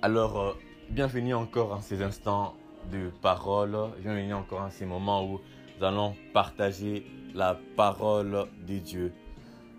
Alors, 0.00 0.38
euh, 0.38 0.52
bienvenue 0.90 1.34
encore 1.34 1.72
en 1.72 1.80
ces 1.80 2.02
instants 2.02 2.54
de 2.92 3.10
parole. 3.20 3.76
Bienvenue 4.00 4.32
encore 4.32 4.60
en 4.60 4.70
ces 4.70 4.86
moments 4.86 5.28
où 5.28 5.40
nous 5.76 5.84
allons 5.84 6.14
partager 6.32 7.04
la 7.34 7.58
parole 7.76 8.46
de 8.64 8.78
Dieu. 8.78 9.12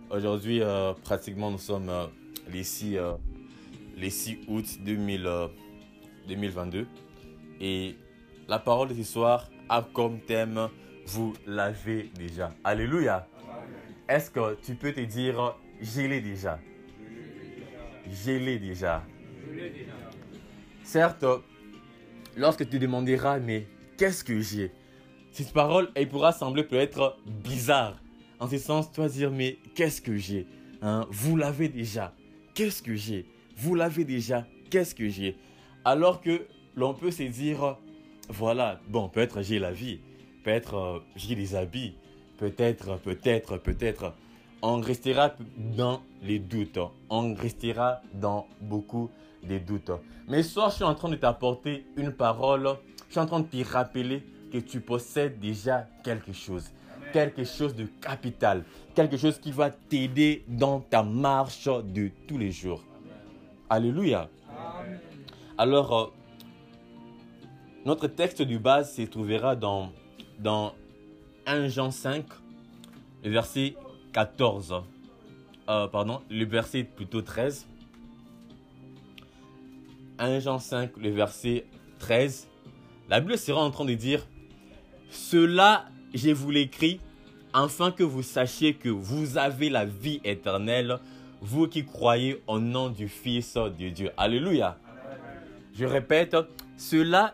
Aujourd'hui, 0.09 0.61
euh, 0.61 0.91
pratiquement, 1.05 1.49
nous 1.49 1.57
sommes 1.57 1.87
euh, 1.87 2.07
les, 2.51 2.63
6, 2.63 2.97
les 3.95 4.09
6 4.09 4.39
août 4.49 4.65
2022. 4.83 6.85
Et 7.61 7.95
la 8.49 8.59
parole 8.59 8.89
de 8.89 8.95
ce 8.95 9.03
soir 9.03 9.49
a 9.69 9.87
comme 9.93 10.19
thème 10.19 10.67
Vous 11.05 11.31
l'avez 11.47 12.11
déjà. 12.13 12.51
Alléluia. 12.65 13.25
Est-ce 14.09 14.31
que 14.31 14.55
tu 14.55 14.75
peux 14.75 14.91
te 14.91 14.99
dire 14.99 15.55
Je 15.79 16.01
l'ai 16.01 16.19
déjà 16.19 16.59
Je 18.11 18.31
l'ai 18.31 18.59
déjà. 18.59 19.01
Certes, 20.83 21.25
lorsque 22.35 22.67
tu 22.69 22.79
demanderas, 22.79 23.39
mais 23.39 23.67
qu'est-ce 23.97 24.23
que 24.23 24.39
j'ai? 24.41 24.71
Cette 25.31 25.53
parole, 25.53 25.89
elle 25.95 26.09
pourra 26.09 26.31
sembler 26.31 26.63
peut-être 26.63 27.17
bizarre. 27.43 28.01
En 28.39 28.47
ce 28.47 28.57
sens, 28.57 28.89
vas 28.97 29.09
dire, 29.09 29.31
mais 29.31 29.59
qu'est-ce 29.75 30.01
que 30.01 30.17
j'ai? 30.17 30.47
Hein? 30.81 31.05
Vous 31.11 31.35
l'avez 31.37 31.69
déjà. 31.69 32.15
Qu'est-ce 32.53 32.81
que 32.81 32.95
j'ai? 32.95 33.25
Vous 33.55 33.75
l'avez 33.75 34.05
déjà. 34.05 34.47
Qu'est-ce 34.69 34.95
que 34.95 35.09
j'ai? 35.09 35.37
Alors 35.85 36.21
que 36.21 36.41
l'on 36.75 36.93
peut 36.93 37.11
se 37.11 37.23
dire, 37.23 37.77
voilà, 38.29 38.79
bon, 38.87 39.09
peut-être 39.09 39.41
j'ai 39.41 39.59
la 39.59 39.71
vie, 39.71 39.99
peut-être 40.43 40.75
euh, 40.75 40.99
j'ai 41.15 41.35
des 41.35 41.55
habits, 41.55 41.95
peut-être, 42.37 42.97
peut-être, 42.97 43.57
peut-être. 43.57 44.13
On 44.61 44.81
restera 44.81 45.31
dans 45.55 46.01
les 46.21 46.39
doutes. 46.39 46.79
On 47.09 47.33
restera 47.33 48.01
dans 48.13 48.47
beaucoup 48.61 49.09
des 49.43 49.59
doutes. 49.59 49.91
Mais 50.27 50.43
soit 50.43 50.69
je 50.69 50.75
suis 50.75 50.83
en 50.83 50.95
train 50.95 51.09
de 51.09 51.15
t'apporter 51.15 51.85
une 51.95 52.11
parole, 52.11 52.69
je 53.07 53.13
suis 53.13 53.19
en 53.19 53.25
train 53.25 53.39
de 53.39 53.45
te 53.45 53.71
rappeler 53.71 54.23
que 54.51 54.57
tu 54.57 54.81
possèdes 54.81 55.39
déjà 55.39 55.87
quelque 56.03 56.33
chose. 56.33 56.71
Quelque 57.13 57.43
chose 57.43 57.73
de 57.73 57.85
capital. 58.01 58.63
Quelque 58.93 59.17
chose 59.17 59.39
qui 59.39 59.51
va 59.51 59.69
t'aider 59.69 60.43
dans 60.47 60.81
ta 60.81 61.03
marche 61.03 61.65
de 61.67 62.11
tous 62.27 62.37
les 62.37 62.51
jours. 62.51 62.83
Alléluia. 63.69 64.29
Alors, 65.57 65.97
euh, 65.97 66.05
notre 67.85 68.07
texte 68.07 68.41
de 68.41 68.57
base 68.57 68.93
se 68.95 69.03
trouvera 69.03 69.55
dans, 69.55 69.91
dans 70.37 70.73
1 71.45 71.67
Jean 71.69 71.91
5, 71.91 72.25
le 73.23 73.31
verset 73.31 73.75
14. 74.13 74.83
Euh, 75.69 75.87
pardon, 75.87 76.21
le 76.29 76.45
verset 76.45 76.83
plutôt 76.83 77.21
13. 77.21 77.67
1 80.17 80.39
Jean 80.39 80.59
5, 80.59 80.97
le 80.97 81.11
verset 81.11 81.65
13, 81.99 82.47
la 83.09 83.21
Bible 83.21 83.37
sera 83.37 83.61
en 83.61 83.71
train 83.71 83.85
de 83.85 83.93
dire, 83.93 84.27
Cela 85.09 85.85
je 86.13 86.31
vous 86.31 86.51
l'écris 86.51 86.99
afin 87.53 87.91
que 87.91 88.03
vous 88.03 88.23
sachiez 88.23 88.73
que 88.73 88.89
vous 88.89 89.37
avez 89.37 89.69
la 89.69 89.85
vie 89.85 90.19
éternelle, 90.23 90.99
vous 91.41 91.67
qui 91.67 91.85
croyez 91.85 92.41
au 92.47 92.59
nom 92.59 92.89
du 92.89 93.07
Fils 93.07 93.55
de 93.55 93.89
Dieu. 93.89 94.11
Alléluia. 94.17 94.77
Je 95.73 95.85
répète, 95.85 96.35
cela 96.77 97.33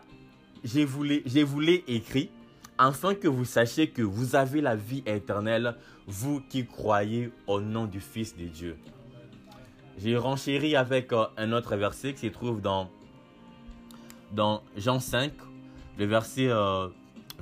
je 0.64 0.82
vous 0.82 1.60
l'ai 1.60 1.84
écrit 1.88 2.30
afin 2.78 3.14
que 3.14 3.28
vous 3.28 3.44
sachiez 3.44 3.88
que 3.88 4.02
vous 4.02 4.36
avez 4.36 4.60
la 4.60 4.76
vie 4.76 5.02
éternelle, 5.06 5.76
vous 6.06 6.40
qui 6.40 6.66
croyez 6.66 7.32
au 7.46 7.60
nom 7.60 7.86
du 7.86 8.00
Fils 8.00 8.36
de 8.36 8.44
Dieu. 8.44 8.76
J'ai 9.98 10.16
renchéri 10.16 10.76
avec 10.76 11.12
euh, 11.12 11.24
un 11.36 11.52
autre 11.52 11.76
verset 11.76 12.12
qui 12.12 12.28
se 12.28 12.32
trouve 12.32 12.60
dans, 12.60 12.90
dans 14.32 14.62
Jean 14.76 15.00
5, 15.00 15.32
le 15.98 16.04
verset 16.04 16.48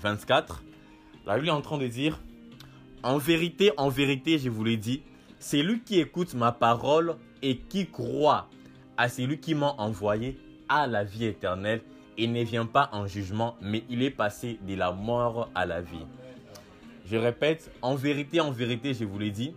24. 0.00 0.62
Euh, 0.62 1.26
La 1.26 1.36
Bible 1.36 1.48
est 1.48 1.50
en 1.50 1.62
train 1.62 1.78
de 1.78 1.86
dire, 1.88 2.20
en 3.02 3.18
vérité, 3.18 3.72
en 3.76 3.88
vérité, 3.88 4.38
je 4.38 4.48
vous 4.48 4.62
l'ai 4.62 4.76
dit, 4.76 5.02
c'est 5.40 5.62
lui 5.62 5.80
qui 5.80 5.98
écoute 5.98 6.34
ma 6.34 6.52
parole 6.52 7.16
et 7.42 7.58
qui 7.58 7.86
croit 7.86 8.48
à 8.96 9.08
celui 9.08 9.40
qui 9.40 9.54
m'a 9.54 9.74
envoyé 9.78 10.38
à 10.68 10.86
la 10.86 11.04
vie 11.04 11.26
éternelle 11.26 11.82
et 12.16 12.26
ne 12.26 12.42
vient 12.42 12.66
pas 12.66 12.88
en 12.92 13.06
jugement, 13.06 13.56
mais 13.60 13.84
il 13.88 14.02
est 14.02 14.10
passé 14.10 14.58
de 14.62 14.74
la 14.74 14.92
mort 14.92 15.50
à 15.54 15.66
la 15.66 15.80
vie. 15.80 16.06
Je 17.06 17.16
répète, 17.16 17.70
en 17.82 17.94
vérité, 17.94 18.40
en 18.40 18.50
vérité, 18.50 18.94
je 18.94 19.04
vous 19.04 19.18
l'ai 19.18 19.30
dit, 19.30 19.54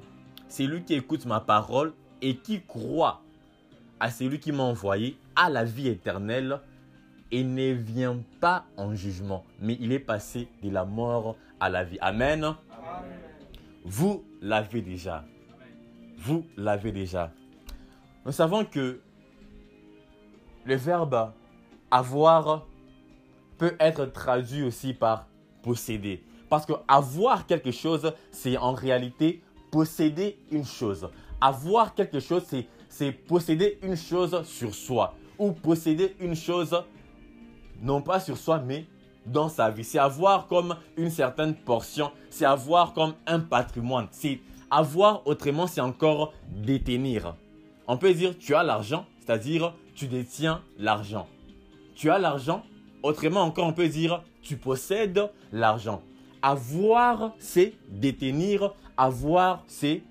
c'est 0.47 0.65
lui 0.65 0.83
qui 0.83 0.93
écoute 0.93 1.25
ma 1.25 1.39
parole 1.39 1.93
et 2.21 2.35
qui 2.35 2.61
croit 2.61 3.21
à 3.99 4.11
celui 4.11 4.39
qui 4.39 4.51
m'a 4.51 4.63
envoyé 4.63 5.17
à 5.35 5.49
la 5.49 5.63
vie 5.63 5.87
éternelle 5.87 6.59
et 7.31 7.43
ne 7.43 7.73
vient 7.73 8.19
pas 8.39 8.65
en 8.77 8.95
jugement, 8.95 9.43
mais 9.59 9.77
il 9.79 9.91
est 9.91 9.99
passé 9.99 10.47
de 10.63 10.69
la 10.69 10.85
mort 10.85 11.35
à 11.59 11.69
la 11.69 11.83
vie. 11.83 11.97
Amen. 12.01 12.55
Vous 13.83 14.23
l'avez 14.41 14.81
déjà. 14.81 15.25
Vous 16.17 16.45
l'avez 16.57 16.91
déjà. 16.91 17.31
Nous 18.25 18.31
savons 18.31 18.65
que 18.65 18.99
le 20.65 20.75
verbe 20.75 21.31
avoir 21.91 22.65
peut 23.57 23.75
être 23.79 24.05
traduit 24.05 24.63
aussi 24.63 24.93
par 24.93 25.27
posséder. 25.63 26.23
Parce 26.49 26.65
que 26.65 26.73
avoir 26.87 27.45
quelque 27.45 27.71
chose, 27.71 28.13
c'est 28.31 28.57
en 28.57 28.73
réalité 28.73 29.41
posséder 29.71 30.37
une 30.51 30.65
chose. 30.65 31.09
Avoir 31.41 31.93
quelque 31.93 32.19
chose, 32.19 32.43
c'est 32.89 33.11
posséder 33.11 33.79
une 33.81 33.97
chose 33.97 34.43
sur 34.43 34.73
soi. 34.73 35.13
Ou 35.37 35.51
posséder 35.51 36.15
une 36.19 36.35
chose, 36.35 36.75
non 37.81 38.01
pas 38.01 38.19
sur 38.19 38.37
soi, 38.37 38.59
mais 38.59 38.85
dans 39.25 39.49
sa 39.49 39.69
vie. 39.69 39.83
C'est 39.83 39.99
avoir 39.99 40.47
comme 40.47 40.75
une 40.95 41.09
certaine 41.09 41.53
portion. 41.53 42.11
C'est 42.29 42.45
avoir 42.45 42.93
comme 42.93 43.13
un 43.25 43.39
patrimoine. 43.39 44.07
C'est 44.11 44.39
avoir 44.71 45.25
autrement, 45.27 45.67
c'est 45.67 45.81
encore 45.81 46.33
détenir. 46.49 47.35
On 47.87 47.97
peut 47.97 48.13
dire 48.13 48.37
tu 48.37 48.55
as 48.55 48.63
l'argent, 48.63 49.05
c'est-à-dire 49.19 49.73
tu 49.95 50.07
détiens 50.07 50.61
l'argent. 50.77 51.27
Tu 51.97 52.11
as 52.11 52.19
l'argent, 52.19 52.63
autrement 53.01 53.41
encore 53.41 53.65
on 53.65 53.73
peut 53.73 53.87
dire 53.89 54.23
tu 54.43 54.55
possèdes 54.55 55.31
l'argent. 55.51 56.03
Avoir, 56.43 57.33
c'est 57.39 57.73
détenir. 57.89 58.75
Avoir, 58.95 59.63
c'est 59.65 60.03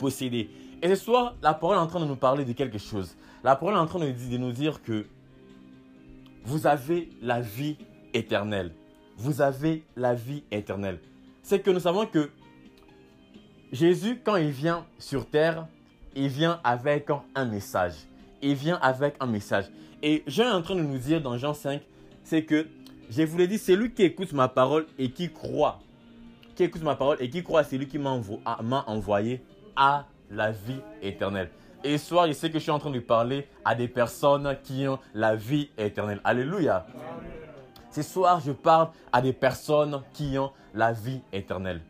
posséder. 0.00 0.50
Et 0.82 0.88
ce 0.88 0.96
soir, 0.96 1.36
la 1.40 1.54
parole 1.54 1.76
est 1.76 1.80
en 1.80 1.86
train 1.86 2.00
de 2.00 2.04
nous 2.04 2.16
parler 2.16 2.44
de 2.44 2.52
quelque 2.52 2.78
chose. 2.78 3.16
La 3.44 3.54
parole 3.54 3.74
est 3.74 3.78
en 3.78 3.86
train 3.86 4.00
de 4.00 4.36
nous 4.36 4.50
dire 4.50 4.82
que 4.82 5.06
vous 6.44 6.66
avez 6.66 7.10
la 7.22 7.40
vie 7.40 7.76
éternelle. 8.12 8.72
Vous 9.16 9.40
avez 9.40 9.84
la 9.96 10.14
vie 10.14 10.42
éternelle. 10.50 10.98
C'est 11.42 11.60
que 11.60 11.70
nous 11.70 11.80
savons 11.80 12.06
que 12.06 12.28
Jésus, 13.70 14.20
quand 14.24 14.36
il 14.36 14.50
vient 14.50 14.84
sur 14.98 15.26
terre, 15.26 15.68
il 16.16 16.28
vient 16.28 16.60
avec 16.64 17.08
un 17.36 17.44
message. 17.44 17.94
Il 18.42 18.54
vient 18.54 18.78
avec 18.82 19.14
un 19.20 19.26
message. 19.26 19.66
Et 20.02 20.22
Jean 20.26 20.44
est 20.44 20.52
en 20.52 20.62
train 20.62 20.76
de 20.76 20.82
nous 20.82 20.98
dire 20.98 21.20
dans 21.20 21.36
Jean 21.36 21.54
5, 21.54 21.80
c'est 22.22 22.44
que, 22.44 22.66
je 23.10 23.22
vous 23.22 23.38
l'ai 23.38 23.48
dit, 23.48 23.58
c'est 23.58 23.74
lui 23.74 23.92
qui 23.92 24.02
écoute 24.02 24.32
ma 24.32 24.48
parole 24.48 24.86
et 24.98 25.10
qui 25.10 25.32
croit. 25.32 25.80
Qui 26.54 26.64
écoute 26.64 26.82
ma 26.82 26.94
parole 26.94 27.16
et 27.20 27.30
qui 27.30 27.42
croit, 27.42 27.64
c'est 27.64 27.78
lui 27.78 27.88
qui 27.88 27.98
m'a 27.98 28.10
envoyé 28.86 29.42
à 29.74 30.06
la 30.30 30.52
vie 30.52 30.80
éternelle. 31.02 31.50
Et 31.82 31.96
ce 31.96 32.06
soir, 32.06 32.26
je 32.26 32.32
sais 32.32 32.48
que 32.48 32.58
je 32.58 32.64
suis 32.64 32.70
en 32.70 32.78
train 32.78 32.90
de 32.90 33.00
parler 33.00 33.46
à 33.64 33.74
des 33.74 33.88
personnes 33.88 34.56
qui 34.62 34.86
ont 34.86 34.98
la 35.14 35.36
vie 35.36 35.70
éternelle. 35.78 36.20
Alléluia. 36.24 36.86
Ce 37.90 38.02
soir, 38.02 38.40
je 38.44 38.52
parle 38.52 38.88
à 39.12 39.22
des 39.22 39.32
personnes 39.32 40.02
qui 40.12 40.36
ont 40.38 40.52
la 40.74 40.92
vie 40.92 41.20
éternelle. 41.32 41.80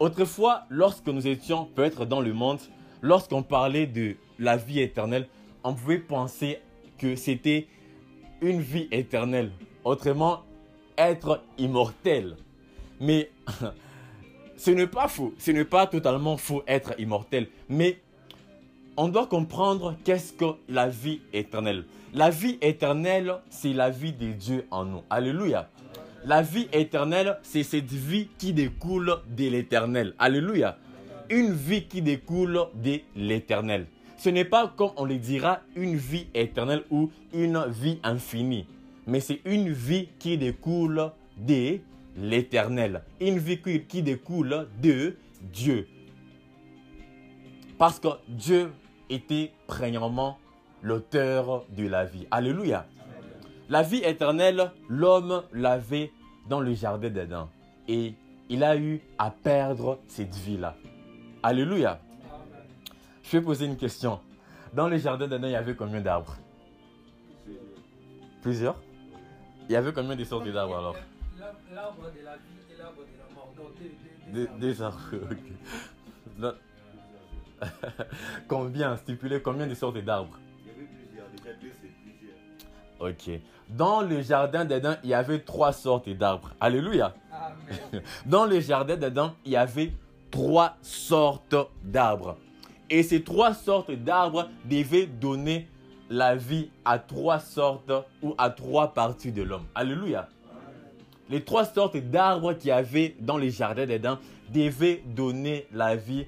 Autrefois, 0.00 0.64
lorsque 0.70 1.06
nous 1.06 1.26
étions 1.26 1.66
peut-être 1.66 2.04
dans 2.04 2.20
le 2.20 2.32
monde, 2.32 2.58
lorsqu'on 3.02 3.42
parlait 3.42 3.86
de 3.86 4.16
la 4.38 4.56
vie 4.56 4.80
éternelle, 4.80 5.28
on 5.62 5.74
pouvait 5.74 5.98
penser 5.98 6.60
que 6.98 7.16
c'était 7.16 7.66
une 8.40 8.60
vie 8.60 8.88
éternelle. 8.90 9.50
Autrement, 9.84 10.42
être 10.96 11.42
immortel. 11.56 12.36
Mais 13.00 13.30
ce 14.56 14.70
n'est 14.70 14.86
pas 14.86 15.08
faux, 15.08 15.34
ce 15.38 15.52
n'est 15.52 15.64
pas 15.64 15.86
totalement 15.86 16.36
faux 16.36 16.62
être 16.66 16.94
immortel, 16.98 17.48
mais 17.68 17.98
on 18.96 19.08
doit 19.08 19.26
comprendre 19.26 19.96
qu'est-ce 20.02 20.32
que 20.32 20.56
la 20.68 20.88
vie 20.88 21.20
éternelle. 21.32 21.84
La 22.12 22.30
vie 22.30 22.58
éternelle, 22.60 23.36
c'est 23.48 23.72
la 23.72 23.90
vie 23.90 24.12
de 24.12 24.32
Dieu 24.32 24.66
en 24.72 24.84
nous. 24.84 25.02
Alléluia. 25.08 25.68
La 26.24 26.42
vie 26.42 26.68
éternelle, 26.72 27.38
c'est 27.42 27.62
cette 27.62 27.92
vie 27.92 28.28
qui 28.38 28.52
découle 28.52 29.18
de 29.28 29.48
l'éternel. 29.48 30.14
Alléluia. 30.18 30.78
Une 31.30 31.52
vie 31.52 31.84
qui 31.84 32.02
découle 32.02 32.60
de 32.74 33.00
l'éternel. 33.14 33.86
Ce 34.18 34.28
n'est 34.28 34.44
pas, 34.44 34.72
comme 34.76 34.90
on 34.96 35.04
le 35.04 35.16
dira, 35.16 35.60
une 35.76 35.96
vie 35.96 36.26
éternelle 36.34 36.82
ou 36.90 37.10
une 37.32 37.64
vie 37.68 38.00
infinie. 38.02 38.66
Mais 39.06 39.20
c'est 39.20 39.40
une 39.44 39.70
vie 39.70 40.08
qui 40.18 40.36
découle 40.36 41.12
de 41.36 41.78
l'éternel. 42.16 43.02
Une 43.20 43.38
vie 43.38 43.60
qui 43.60 44.02
découle 44.02 44.66
de 44.82 45.16
Dieu. 45.40 45.86
Parce 47.78 48.00
que 48.00 48.08
Dieu 48.28 48.72
était 49.08 49.52
premièrement 49.68 50.36
l'auteur 50.82 51.64
de 51.76 51.86
la 51.86 52.04
vie. 52.04 52.26
Alléluia. 52.32 52.86
La 53.68 53.82
vie 53.82 54.02
éternelle, 54.04 54.72
l'homme 54.88 55.44
l'avait 55.52 56.10
dans 56.48 56.60
le 56.60 56.74
jardin 56.74 57.08
d'Éden. 57.08 57.48
Et 57.86 58.14
il 58.48 58.64
a 58.64 58.76
eu 58.76 59.00
à 59.16 59.30
perdre 59.30 60.00
cette 60.08 60.34
vie-là. 60.34 60.74
Alléluia. 61.44 62.00
Je 63.30 63.36
vais 63.36 63.42
poser 63.44 63.66
une 63.66 63.76
question. 63.76 64.20
Dans 64.72 64.88
le 64.88 64.96
jardin 64.98 65.26
d'Éden, 65.28 65.48
il 65.48 65.52
y 65.52 65.56
avait 65.56 65.74
combien 65.74 66.00
d'arbres? 66.00 66.36
Plusieurs 68.42 68.76
Il 69.68 69.72
y 69.72 69.76
avait 69.76 69.92
combien 69.92 70.16
de 70.16 70.24
sortes 70.24 70.48
d'arbres 70.48 70.78
alors? 70.78 70.96
L'arbre 71.74 72.02
de 72.18 72.24
la 72.24 72.36
vie 72.36 72.42
et 72.72 72.78
l'arbre 72.78 73.00
de 73.02 73.18
la 73.18 73.34
mort. 73.34 73.52
Donc, 73.56 73.78
Des, 73.78 73.88
deux- 74.32 74.46
deux- 74.46 74.58
deux 74.58 74.58
des 74.58 74.82
arbres, 74.82 74.98
ok. 75.30 75.38
Non. 76.38 76.52
combien 78.48 78.96
Stipulez 78.96 79.42
combien 79.42 79.66
de 79.66 79.74
sortes 79.74 79.98
d'arbres? 79.98 80.38
Il 80.64 80.68
y 80.68 80.70
avait 80.70 80.86
plusieurs, 80.86 81.26
déjà 81.28 81.52
deux 81.60 81.72
c'est 81.80 81.92
plusieurs. 83.08 83.36
Ok. 83.38 83.42
Dans 83.68 84.00
le 84.02 84.22
jardin 84.22 84.64
d'Éden, 84.64 84.96
il 85.02 85.10
y 85.10 85.14
avait 85.14 85.40
trois 85.40 85.72
sortes 85.72 86.08
d'arbres. 86.08 86.52
Alléluia. 86.60 87.14
Amen. 87.32 88.02
Dans 88.26 88.46
le 88.46 88.60
jardin 88.60 88.96
d'Éden, 88.96 89.34
il 89.44 89.52
y 89.52 89.56
avait 89.56 89.92
trois 90.30 90.76
sortes 90.80 91.54
d'arbres. 91.82 92.38
Et 92.90 93.02
ces 93.02 93.22
trois 93.22 93.54
sortes 93.54 93.90
d'arbres 93.90 94.48
devaient 94.64 95.06
donner 95.06 95.68
la 96.10 96.36
vie 96.36 96.70
à 96.84 96.98
trois 96.98 97.38
sortes 97.38 97.92
ou 98.22 98.34
à 98.38 98.50
trois 98.50 98.94
parties 98.94 99.32
de 99.32 99.42
l'homme. 99.42 99.66
Alléluia. 99.74 100.28
Les 101.30 101.44
trois 101.44 101.66
sortes 101.66 101.98
d'arbres 101.98 102.54
qu'il 102.54 102.68
y 102.68 102.72
avait 102.72 103.14
dans 103.20 103.36
le 103.36 103.50
jardin 103.50 103.84
d'Éden 103.84 104.18
devaient 104.52 105.02
donner 105.04 105.66
la 105.72 105.96
vie 105.96 106.26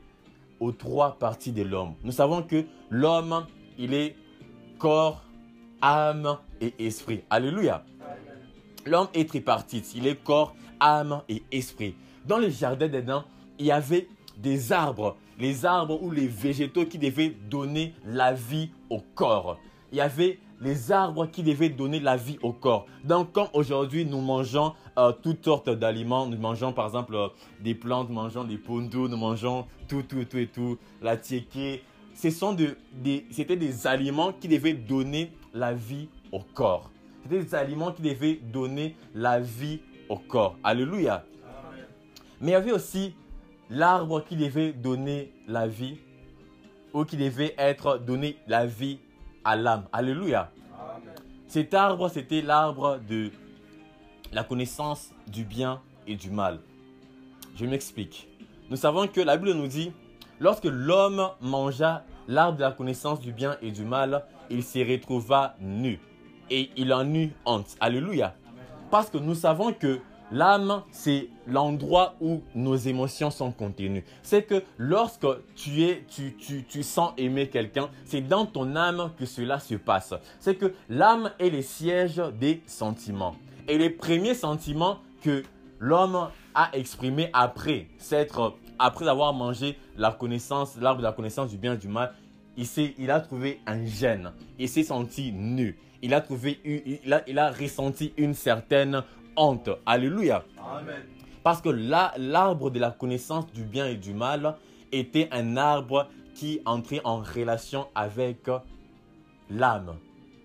aux 0.60 0.72
trois 0.72 1.18
parties 1.18 1.52
de 1.52 1.62
l'homme. 1.62 1.94
Nous 2.04 2.12
savons 2.12 2.42
que 2.42 2.64
l'homme, 2.90 3.46
il 3.78 3.94
est 3.94 4.14
corps, 4.78 5.24
âme 5.80 6.36
et 6.60 6.74
esprit. 6.78 7.22
Alléluia. 7.30 7.82
L'homme 8.84 9.08
est 9.14 9.28
tripartite. 9.28 9.94
Il 9.94 10.06
est 10.06 10.22
corps, 10.22 10.54
âme 10.78 11.22
et 11.30 11.42
esprit. 11.50 11.94
Dans 12.26 12.38
le 12.38 12.50
jardin 12.50 12.88
d'Éden, 12.88 13.24
il 13.58 13.66
y 13.66 13.72
avait 13.72 14.08
des 14.36 14.72
arbres, 14.72 15.16
les 15.40 15.64
arbres 15.64 16.02
ou 16.02 16.10
les 16.10 16.26
végétaux 16.28 16.84
qui 16.86 16.98
devaient 16.98 17.34
donner 17.48 17.94
la 18.04 18.32
vie 18.32 18.70
au 18.90 19.00
corps. 19.14 19.58
Il 19.92 19.98
y 19.98 20.00
avait 20.00 20.38
les 20.60 20.92
arbres 20.92 21.26
qui 21.26 21.42
devaient 21.42 21.70
donner 21.70 21.98
la 22.00 22.16
vie 22.16 22.38
au 22.42 22.52
corps. 22.52 22.86
Donc, 23.02 23.32
comme 23.32 23.48
aujourd'hui 23.54 24.04
nous 24.04 24.20
mangeons 24.20 24.74
euh, 24.98 25.10
toutes 25.12 25.42
sortes 25.44 25.70
d'aliments, 25.70 26.26
nous 26.26 26.36
mangeons 26.36 26.72
par 26.72 26.86
exemple 26.86 27.14
euh, 27.14 27.28
des 27.60 27.74
plantes, 27.74 28.08
nous 28.10 28.14
mangeons 28.14 28.44
des 28.44 28.58
pondous, 28.58 29.08
nous 29.08 29.16
mangeons 29.16 29.66
tout, 29.88 30.02
tout, 30.02 30.24
tout 30.24 30.36
et 30.36 30.46
tout, 30.46 30.76
la 31.00 31.16
tiéké. 31.16 31.82
Ce 32.14 32.28
sont 32.30 32.52
de- 32.52 32.76
des, 32.92 33.24
c'était 33.30 33.56
des 33.56 33.86
aliments 33.86 34.32
qui 34.32 34.48
devaient 34.48 34.74
donner 34.74 35.32
la 35.54 35.72
vie 35.72 36.08
au 36.30 36.40
corps. 36.40 36.90
C'était 37.22 37.42
des 37.42 37.54
aliments 37.54 37.92
qui 37.92 38.02
devaient 38.02 38.38
donner 38.52 38.94
la 39.14 39.40
vie 39.40 39.80
au 40.10 40.16
corps. 40.16 40.56
Alléluia. 40.62 41.24
Mais 42.42 42.48
il 42.48 42.52
y 42.52 42.56
avait 42.56 42.72
aussi 42.72 43.14
l'arbre 43.70 44.24
qui 44.24 44.36
devait 44.36 44.72
donner 44.72 45.32
la 45.46 45.66
vie 45.66 45.98
ou 46.92 47.04
qui 47.04 47.16
devait 47.16 47.54
être 47.56 47.98
donner 47.98 48.36
la 48.48 48.66
vie 48.66 48.98
à 49.44 49.56
l'âme. 49.56 49.84
Alléluia. 49.92 50.50
Cet 51.46 51.74
arbre, 51.74 52.08
c'était 52.08 52.42
l'arbre 52.42 53.00
de 53.08 53.30
la 54.32 54.44
connaissance 54.44 55.10
du 55.28 55.44
bien 55.44 55.80
et 56.06 56.16
du 56.16 56.30
mal. 56.30 56.60
Je 57.56 57.64
m'explique. 57.66 58.28
Nous 58.70 58.76
savons 58.76 59.06
que 59.06 59.20
la 59.20 59.36
Bible 59.36 59.52
nous 59.52 59.66
dit, 59.66 59.92
lorsque 60.40 60.64
l'homme 60.64 61.28
mangea 61.40 62.04
l'arbre 62.28 62.58
de 62.58 62.62
la 62.62 62.72
connaissance 62.72 63.20
du 63.20 63.32
bien 63.32 63.56
et 63.62 63.70
du 63.70 63.84
mal, 63.84 64.24
il 64.48 64.62
se 64.62 64.78
retrouva 64.78 65.56
nu. 65.60 66.00
Et 66.50 66.70
il 66.76 66.92
en 66.92 67.12
eut 67.14 67.32
honte. 67.44 67.76
Alléluia. 67.80 68.34
Parce 68.90 69.10
que 69.10 69.18
nous 69.18 69.34
savons 69.36 69.72
que 69.72 70.00
l'âme, 70.30 70.82
c'est 70.90 71.28
l'endroit 71.46 72.14
où 72.20 72.42
nos 72.54 72.76
émotions 72.76 73.30
sont 73.30 73.52
contenues. 73.52 74.04
C'est 74.22 74.42
que 74.42 74.62
lorsque 74.78 75.26
tu, 75.56 75.82
es, 75.82 76.04
tu, 76.08 76.36
tu, 76.36 76.64
tu 76.64 76.82
sens 76.82 77.12
aimer 77.16 77.48
quelqu'un, 77.48 77.90
c'est 78.04 78.20
dans 78.20 78.46
ton 78.46 78.76
âme 78.76 79.10
que 79.18 79.26
cela 79.26 79.58
se 79.58 79.74
passe. 79.74 80.14
C'est 80.38 80.56
que 80.56 80.74
l'âme 80.88 81.30
est 81.38 81.50
le 81.50 81.62
siège 81.62 82.22
des 82.38 82.62
sentiments. 82.66 83.36
Et 83.68 83.78
les 83.78 83.90
premiers 83.90 84.34
sentiments 84.34 84.98
que 85.22 85.42
l'homme 85.78 86.28
a 86.54 86.70
exprimés 86.72 87.30
après 87.32 87.86
après 88.80 89.08
avoir 89.08 89.32
mangé 89.34 89.76
la 89.96 90.10
connaissance, 90.10 90.76
l'arbre 90.80 91.00
de 91.00 91.04
la 91.04 91.12
connaissance 91.12 91.50
du 91.50 91.58
bien 91.58 91.74
et 91.74 91.76
du 91.76 91.88
mal, 91.88 92.14
il, 92.56 92.66
il 92.98 93.10
a 93.10 93.20
trouvé 93.20 93.60
un 93.66 93.84
gêne. 93.84 94.32
Il 94.58 94.68
s'est 94.68 94.84
senti 94.84 95.32
nu. 95.32 95.78
Il 96.02 96.14
a, 96.14 96.22
trouvé, 96.22 96.58
il, 96.64 97.12
a, 97.12 97.22
il 97.28 97.38
a 97.38 97.50
ressenti 97.50 98.14
une 98.16 98.32
certaine 98.32 99.02
honte. 99.40 99.70
Alléluia. 99.86 100.44
Amen. 100.58 101.02
Parce 101.42 101.62
que 101.62 101.70
là, 101.70 102.12
l'arbre 102.18 102.70
de 102.70 102.78
la 102.78 102.90
connaissance 102.90 103.50
du 103.52 103.64
bien 103.64 103.86
et 103.86 103.96
du 103.96 104.12
mal 104.12 104.56
était 104.92 105.28
un 105.32 105.56
arbre 105.56 106.08
qui 106.34 106.60
entrait 106.64 107.00
en 107.04 107.18
relation 107.18 107.88
avec 107.94 108.48
l'âme. 109.48 109.96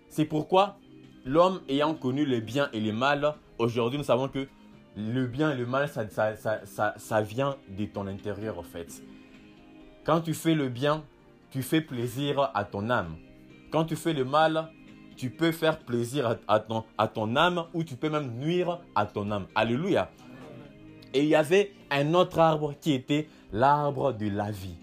C'est 0.09 0.25
pourquoi 0.25 0.77
l'homme 1.25 1.61
ayant 1.67 1.93
connu 1.93 2.25
le 2.25 2.39
bien 2.39 2.69
et 2.71 2.79
le 2.79 2.93
mal, 2.93 3.35
aujourd'hui 3.59 3.97
nous 3.97 4.05
savons 4.05 4.29
que 4.29 4.47
le 4.95 5.27
bien 5.27 5.51
et 5.51 5.57
le 5.57 5.65
mal, 5.65 5.89
ça, 5.89 6.07
ça, 6.07 6.37
ça, 6.37 6.61
ça, 6.65 6.93
ça 6.97 7.21
vient 7.21 7.57
de 7.67 7.85
ton 7.85 8.07
intérieur 8.07 8.57
en 8.57 8.63
fait. 8.63 9.03
Quand 10.05 10.21
tu 10.21 10.33
fais 10.33 10.55
le 10.55 10.69
bien, 10.69 11.03
tu 11.51 11.61
fais 11.61 11.81
plaisir 11.81 12.49
à 12.53 12.63
ton 12.63 12.89
âme. 12.89 13.17
Quand 13.71 13.83
tu 13.83 13.95
fais 13.95 14.13
le 14.13 14.23
mal, 14.23 14.69
tu 15.15 15.29
peux 15.29 15.51
faire 15.51 15.79
plaisir 15.79 16.37
à, 16.47 16.59
ton, 16.59 17.35
âme 17.35 17.65
ou 17.73 17.83
tu 17.83 17.95
peux 17.95 18.09
même 18.09 18.31
nuire 18.37 18.79
à 18.95 19.05
ton 19.05 19.31
âme. 19.31 19.47
Alléluia. 19.55 20.09
Et 21.13 21.23
il 21.23 21.29
y 21.29 21.35
avait 21.35 21.71
un 21.91 22.13
autre 22.13 22.39
arbre 22.39 22.73
qui 22.79 22.93
était 22.93 23.27
l'arbre 23.53 24.11
de 24.11 24.29
la 24.29 24.51
vie. 24.51 24.75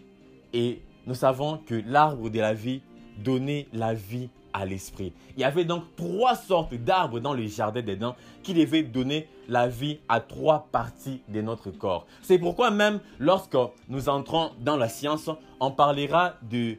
Et 0.53 0.83
nous 1.07 1.15
savons 1.15 1.59
que 1.59 1.75
l'arbre 1.87 2.31
de 2.31 2.39
la 2.41 2.55
vie 2.55 2.81
donnait 3.19 3.69
la 3.73 3.93
vie 3.95 4.31
à 4.55 4.65
l'esprit. 4.65 5.13
Il 5.37 5.41
y 5.41 5.45
avait 5.45 5.65
donc 5.65 5.85
trois 5.97 6.35
sortes 6.35 6.75
d'arbres 6.75 7.21
dans 7.21 7.33
le 7.33 7.47
jardin 7.47 7.83
d'Éden 7.83 8.15
qui 8.43 8.55
devaient 8.55 8.83
donner 8.83 9.29
la 9.49 9.69
vie 9.69 9.99
à 10.09 10.21
trois 10.21 10.69
parties 10.71 11.23
de 11.29 11.41
notre 11.41 11.71
corps. 11.71 12.07
C'est 12.23 12.39
pourquoi 12.39 12.71
même 12.71 13.01
lorsque 13.19 13.57
nous 13.89 14.09
entrons 14.09 14.51
dans 14.61 14.77
la 14.77 14.89
science, 14.89 15.31
on 15.61 15.71
parlera 15.71 16.35
de 16.43 16.77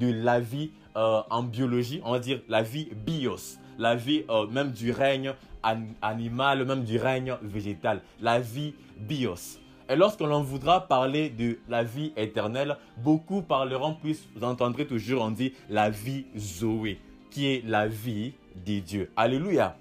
la 0.00 0.40
vie 0.40 0.70
euh, 0.96 1.22
en 1.30 1.42
biologie, 1.42 2.00
on 2.04 2.12
va 2.12 2.18
dire 2.18 2.40
la 2.48 2.62
vie 2.62 2.88
bios, 3.06 3.58
la 3.78 3.94
vie 3.94 4.24
euh, 4.30 4.46
même 4.46 4.72
du 4.72 4.92
règne 4.92 5.34
an- 5.62 5.86
animal, 6.02 6.64
même 6.64 6.84
du 6.84 6.98
règne 6.98 7.36
végétal, 7.42 8.00
la 8.20 8.40
vie 8.40 8.74
bios. 8.98 9.58
Et 9.88 9.96
lorsque 9.96 10.20
l'on 10.20 10.42
voudra 10.42 10.86
parler 10.86 11.28
de 11.28 11.58
la 11.68 11.82
vie 11.82 12.12
éternelle, 12.16 12.76
beaucoup 12.98 13.42
parleront 13.42 13.94
plus, 13.94 14.28
vous 14.34 14.44
entendrez 14.44 14.86
toujours, 14.86 15.22
on 15.22 15.30
dit 15.30 15.52
la 15.68 15.90
vie 15.90 16.24
Zoé, 16.36 16.98
qui 17.30 17.46
est 17.46 17.64
la 17.66 17.86
vie 17.88 18.32
des 18.64 18.80
dieux. 18.80 19.10
Alléluia. 19.16 19.76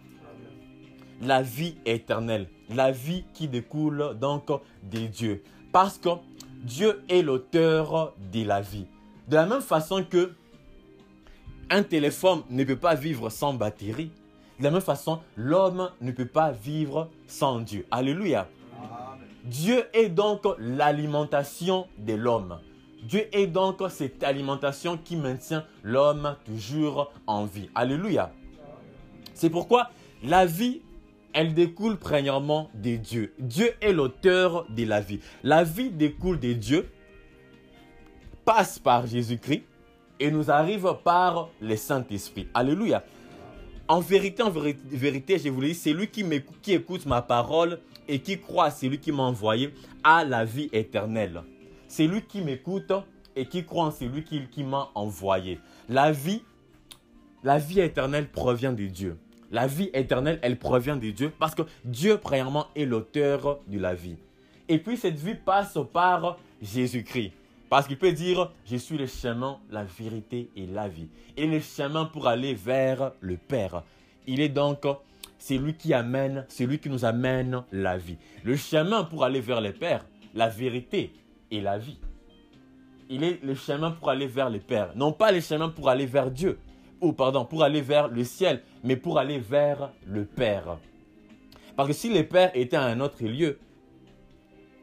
La 1.21 1.41
vie 1.43 1.75
éternelle, 1.85 2.47
la 2.73 2.91
vie 2.91 3.23
qui 3.33 3.47
découle 3.47 4.17
donc 4.19 4.49
des 4.81 5.07
dieux. 5.07 5.43
Parce 5.71 5.97
que 5.99 6.09
Dieu 6.63 7.03
est 7.07 7.21
l'auteur 7.21 8.13
de 8.33 8.43
la 8.43 8.59
vie. 8.59 8.87
De 9.27 9.35
la 9.35 9.45
même 9.45 9.61
façon 9.61 10.03
que 10.03 10.31
un 11.71 11.83
téléphone 11.83 12.43
ne 12.49 12.63
peut 12.65 12.75
pas 12.75 12.95
vivre 12.95 13.29
sans 13.29 13.53
batterie, 13.53 14.11
de 14.59 14.65
la 14.65 14.71
même 14.71 14.81
façon, 14.81 15.21
l'homme 15.37 15.89
ne 16.01 16.11
peut 16.11 16.27
pas 16.27 16.51
vivre 16.51 17.09
sans 17.25 17.61
Dieu. 17.61 17.87
Alléluia. 17.89 18.47
Dieu 19.45 19.85
est 19.93 20.09
donc 20.09 20.43
l'alimentation 20.59 21.87
de 21.97 22.13
l'homme. 22.13 22.59
Dieu 23.01 23.25
est 23.31 23.47
donc 23.47 23.81
cette 23.89 24.23
alimentation 24.23 24.97
qui 24.97 25.15
maintient 25.15 25.65
l'homme 25.81 26.35
toujours 26.45 27.11
en 27.25 27.45
vie. 27.45 27.69
Alléluia. 27.73 28.31
C'est 29.33 29.49
pourquoi 29.49 29.89
la 30.23 30.45
vie, 30.45 30.81
elle 31.33 31.55
découle 31.55 31.97
premièrement 31.97 32.69
de 32.75 32.97
Dieu. 32.97 33.33
Dieu 33.39 33.71
est 33.81 33.93
l'auteur 33.93 34.67
de 34.69 34.83
la 34.83 34.99
vie. 34.99 35.21
La 35.41 35.63
vie 35.63 35.89
découle 35.89 36.39
de 36.39 36.53
Dieu, 36.53 36.91
passe 38.45 38.77
par 38.77 39.07
Jésus-Christ 39.07 39.63
et 40.21 40.31
nous 40.31 40.51
arrive 40.51 40.87
par 41.03 41.49
le 41.59 41.75
Saint-Esprit. 41.75 42.47
Alléluia. 42.53 43.03
En 43.87 43.99
vérité, 43.99 44.43
en 44.43 44.51
véri- 44.51 44.77
vérité, 44.85 45.37
je 45.37 45.49
vous 45.49 45.59
le 45.59 45.67
dis, 45.67 45.75
c'est 45.75 45.91
lui 45.93 46.07
qui, 46.07 46.23
écoute 46.73 47.05
ma 47.05 47.21
parole 47.21 47.79
et 48.07 48.19
qui 48.19 48.39
croit 48.39 48.65
à 48.65 48.71
celui 48.71 48.99
qui 48.99 49.11
m'a 49.11 49.23
envoyé 49.23 49.73
à 50.03 50.23
la 50.23 50.45
vie 50.45 50.69
éternelle. 50.71 51.41
C'est 51.87 52.07
lui 52.07 52.21
qui 52.21 52.41
m'écoute 52.41 52.93
et 53.35 53.45
qui 53.47 53.65
croit 53.65 53.85
en 53.85 53.91
celui 53.91 54.23
qui, 54.23 54.47
qui 54.47 54.63
m'a 54.63 54.89
envoyé. 54.95 55.59
La 55.89 56.11
vie, 56.11 56.41
la 57.43 57.57
vie 57.57 57.79
éternelle 57.81 58.29
provient 58.29 58.71
de 58.73 58.85
Dieu. 58.85 59.17
La 59.51 59.67
vie 59.67 59.89
éternelle, 59.93 60.39
elle 60.43 60.57
provient 60.57 60.95
de 60.95 61.09
Dieu 61.09 61.33
parce 61.37 61.55
que 61.55 61.63
Dieu, 61.83 62.17
premièrement, 62.17 62.67
est 62.75 62.85
l'auteur 62.85 63.59
de 63.67 63.79
la 63.79 63.93
vie. 63.93 64.15
Et 64.69 64.77
puis 64.77 64.95
cette 64.95 65.19
vie 65.19 65.35
passe 65.35 65.77
par 65.91 66.37
Jésus-Christ. 66.61 67.33
Parce 67.71 67.87
qu'il 67.87 67.97
peut 67.97 68.11
dire, 68.11 68.51
je 68.65 68.75
suis 68.75 68.97
le 68.97 69.05
chemin, 69.07 69.57
la 69.69 69.85
vérité 69.85 70.49
et 70.57 70.65
la 70.67 70.89
vie. 70.89 71.07
Et 71.37 71.47
le 71.47 71.61
chemin 71.61 72.03
pour 72.03 72.27
aller 72.27 72.53
vers 72.53 73.13
le 73.21 73.37
Père. 73.37 73.83
Il 74.27 74.41
est 74.41 74.49
donc 74.49 74.85
c'est 75.37 75.57
lui 75.57 75.73
qui 75.73 75.93
amène, 75.93 76.45
c'est 76.49 76.65
lui 76.65 76.79
qui 76.79 76.89
nous 76.89 77.05
amène 77.05 77.63
la 77.71 77.97
vie. 77.97 78.17
Le 78.43 78.57
chemin 78.57 79.05
pour 79.05 79.23
aller 79.23 79.39
vers 79.39 79.61
le 79.61 79.71
Père, 79.71 80.05
la 80.33 80.49
vérité 80.49 81.13
et 81.49 81.61
la 81.61 81.77
vie. 81.77 81.97
Il 83.09 83.23
est 83.23 83.41
le 83.41 83.55
chemin 83.55 83.91
pour 83.91 84.09
aller 84.09 84.27
vers 84.27 84.49
le 84.49 84.59
Père. 84.59 84.91
Non 84.97 85.13
pas 85.13 85.31
le 85.31 85.39
chemin 85.39 85.69
pour 85.69 85.87
aller 85.87 86.05
vers 86.05 86.29
Dieu, 86.29 86.59
ou 86.99 87.13
pardon, 87.13 87.45
pour 87.45 87.63
aller 87.63 87.81
vers 87.81 88.09
le 88.09 88.25
ciel, 88.25 88.63
mais 88.83 88.97
pour 88.97 89.17
aller 89.17 89.39
vers 89.39 89.93
le 90.05 90.25
Père. 90.25 90.77
Parce 91.77 91.87
que 91.87 91.95
si 91.95 92.13
le 92.13 92.27
Père 92.27 92.51
était 92.53 92.75
à 92.75 92.83
un 92.83 92.99
autre 92.99 93.23
lieu, 93.23 93.59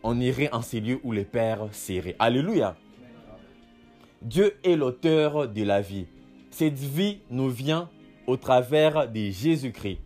on 0.03 0.21
irait 0.21 0.53
en 0.53 0.63
ces 0.63 0.81
lieux 0.81 1.01
où 1.05 1.13
le 1.13 1.25
Père 1.25 1.69
serait. 1.73 2.17
Alléluia. 2.19 2.77
Dieu 4.23 4.57
est 4.65 4.77
l'auteur 4.77 5.49
de 5.49 5.63
la 5.63 5.81
vie. 5.81 6.07
Cette 6.51 6.79
vie 6.79 7.19
nous 7.31 7.51
vient 7.51 7.89
au 8.27 8.37
travers 8.37 9.09
de 9.09 9.31
Jésus-Christ. 9.31 10.01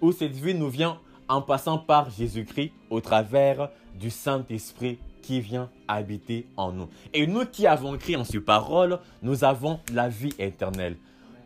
Ou 0.00 0.12
cette 0.12 0.34
vie 0.34 0.54
nous 0.54 0.68
vient 0.68 0.98
en 1.28 1.42
passant 1.42 1.78
par 1.78 2.10
Jésus-Christ 2.10 2.72
au 2.90 3.00
travers 3.00 3.70
du 3.98 4.10
Saint-Esprit 4.10 4.98
qui 5.22 5.40
vient 5.40 5.70
habiter 5.86 6.46
en 6.56 6.72
nous. 6.72 6.88
Et 7.14 7.26
nous 7.26 7.46
qui 7.46 7.66
avons 7.66 7.96
crié 7.96 8.16
en 8.16 8.24
ses 8.24 8.40
paroles, 8.40 8.98
nous 9.22 9.44
avons 9.44 9.78
la 9.92 10.08
vie 10.08 10.34
éternelle. 10.38 10.96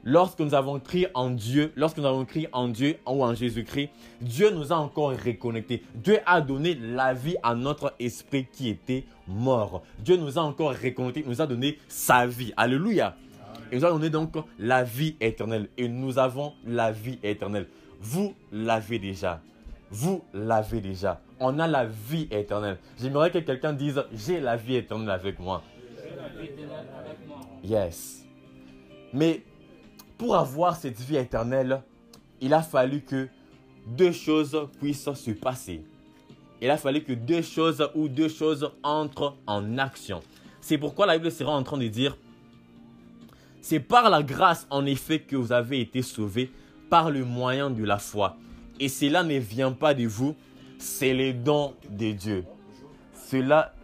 Lorsque 0.08 0.38
nous 0.38 0.54
avons 0.54 0.78
crié 0.78 1.08
en 1.14 1.30
Dieu, 1.30 1.72
lorsque 1.74 1.98
nous 1.98 2.06
avons 2.06 2.24
crié 2.24 2.48
en 2.52 2.68
Dieu 2.68 2.96
ou 3.04 3.24
en 3.24 3.34
Jésus-Christ, 3.34 3.90
Dieu 4.20 4.50
nous 4.50 4.72
a 4.72 4.76
encore 4.76 5.10
reconnectés. 5.10 5.82
Dieu 5.96 6.20
a 6.24 6.40
donné 6.40 6.76
la 6.76 7.12
vie 7.12 7.34
à 7.42 7.56
notre 7.56 7.92
esprit 7.98 8.46
qui 8.46 8.68
était 8.68 9.02
mort. 9.26 9.82
Dieu 9.98 10.16
nous 10.16 10.38
a 10.38 10.42
encore 10.42 10.74
reconnectés, 10.80 11.24
nous 11.26 11.42
a 11.42 11.46
donné 11.48 11.78
sa 11.88 12.24
vie. 12.24 12.52
Alléluia. 12.56 13.16
Il 13.72 13.78
nous 13.78 13.84
a 13.84 13.90
donné 13.90 14.08
donc 14.08 14.32
la 14.60 14.84
vie 14.84 15.16
éternelle. 15.20 15.68
Et 15.76 15.88
nous 15.88 16.20
avons 16.20 16.52
la 16.64 16.92
vie 16.92 17.18
éternelle. 17.24 17.66
Vous 18.00 18.32
l'avez 18.52 19.00
déjà. 19.00 19.40
Vous 19.90 20.22
l'avez 20.32 20.80
déjà. 20.80 21.20
On 21.40 21.58
a 21.58 21.66
la 21.66 21.84
vie 21.84 22.28
éternelle. 22.30 22.78
J'aimerais 23.00 23.32
que 23.32 23.38
quelqu'un 23.38 23.72
dise, 23.72 24.00
j'ai 24.12 24.38
la 24.38 24.54
vie 24.54 24.76
éternelle 24.76 25.10
avec 25.10 25.40
moi. 25.40 25.64
Yes. 27.64 28.24
Mais 29.12 29.42
pour 30.18 30.36
avoir 30.36 30.76
cette 30.76 31.00
vie 31.00 31.16
éternelle, 31.16 31.82
il 32.40 32.54
a 32.54 32.62
fallu 32.62 33.00
que 33.02 33.28
deux 33.86 34.12
choses 34.12 34.68
puissent 34.80 35.12
se 35.12 35.30
passer. 35.30 35.84
Il 36.60 36.70
a 36.70 36.76
fallu 36.76 37.02
que 37.02 37.12
deux 37.12 37.42
choses 37.42 37.86
ou 37.94 38.08
deux 38.08 38.28
choses 38.28 38.70
entrent 38.82 39.36
en 39.46 39.78
action. 39.78 40.22
C'est 40.60 40.78
pourquoi 40.78 41.06
la 41.06 41.18
Bible 41.18 41.30
sera 41.30 41.52
en 41.52 41.62
train 41.62 41.78
de 41.78 41.86
dire, 41.86 42.16
c'est 43.60 43.80
par 43.80 44.08
la 44.10 44.22
grâce 44.22 44.66
en 44.70 44.86
effet 44.86 45.20
que 45.20 45.36
vous 45.36 45.52
avez 45.52 45.80
été 45.80 46.02
sauvés 46.02 46.50
par 46.88 47.10
le 47.10 47.24
moyen 47.24 47.70
de 47.70 47.84
la 47.84 47.98
foi. 47.98 48.36
Et 48.80 48.88
cela 48.88 49.22
ne 49.22 49.38
vient 49.38 49.72
pas 49.72 49.92
de 49.94 50.06
vous, 50.06 50.34
c'est 50.78 51.14
le 51.14 51.32
don 51.32 51.74
de 51.90 52.12
Dieu. 52.12 52.44
Cela, 53.14 53.74